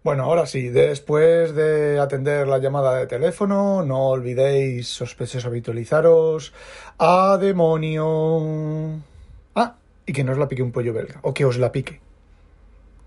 Bueno, 0.05 0.25
ahora 0.25 0.47
sí, 0.47 0.68
después 0.68 1.53
de 1.55 1.99
atender 1.99 2.47
la 2.47 2.59
llamada 2.59 2.95
de 2.95 3.09
teléfono, 3.09 3.83
no 3.83 4.09
olvidéis, 4.09 4.87
sospechosos, 4.88 5.47
habitualizaros. 5.47 6.53
¡A 6.99 7.38
demonio! 7.40 9.03
Y 10.06 10.12
que 10.12 10.24
no 10.24 10.32
os 10.32 10.38
la 10.38 10.48
pique 10.48 10.62
un 10.62 10.72
pollo 10.72 10.92
belga, 10.92 11.20
o 11.22 11.34
que 11.34 11.44
os 11.44 11.58
la 11.58 11.72
pique. 11.72 12.00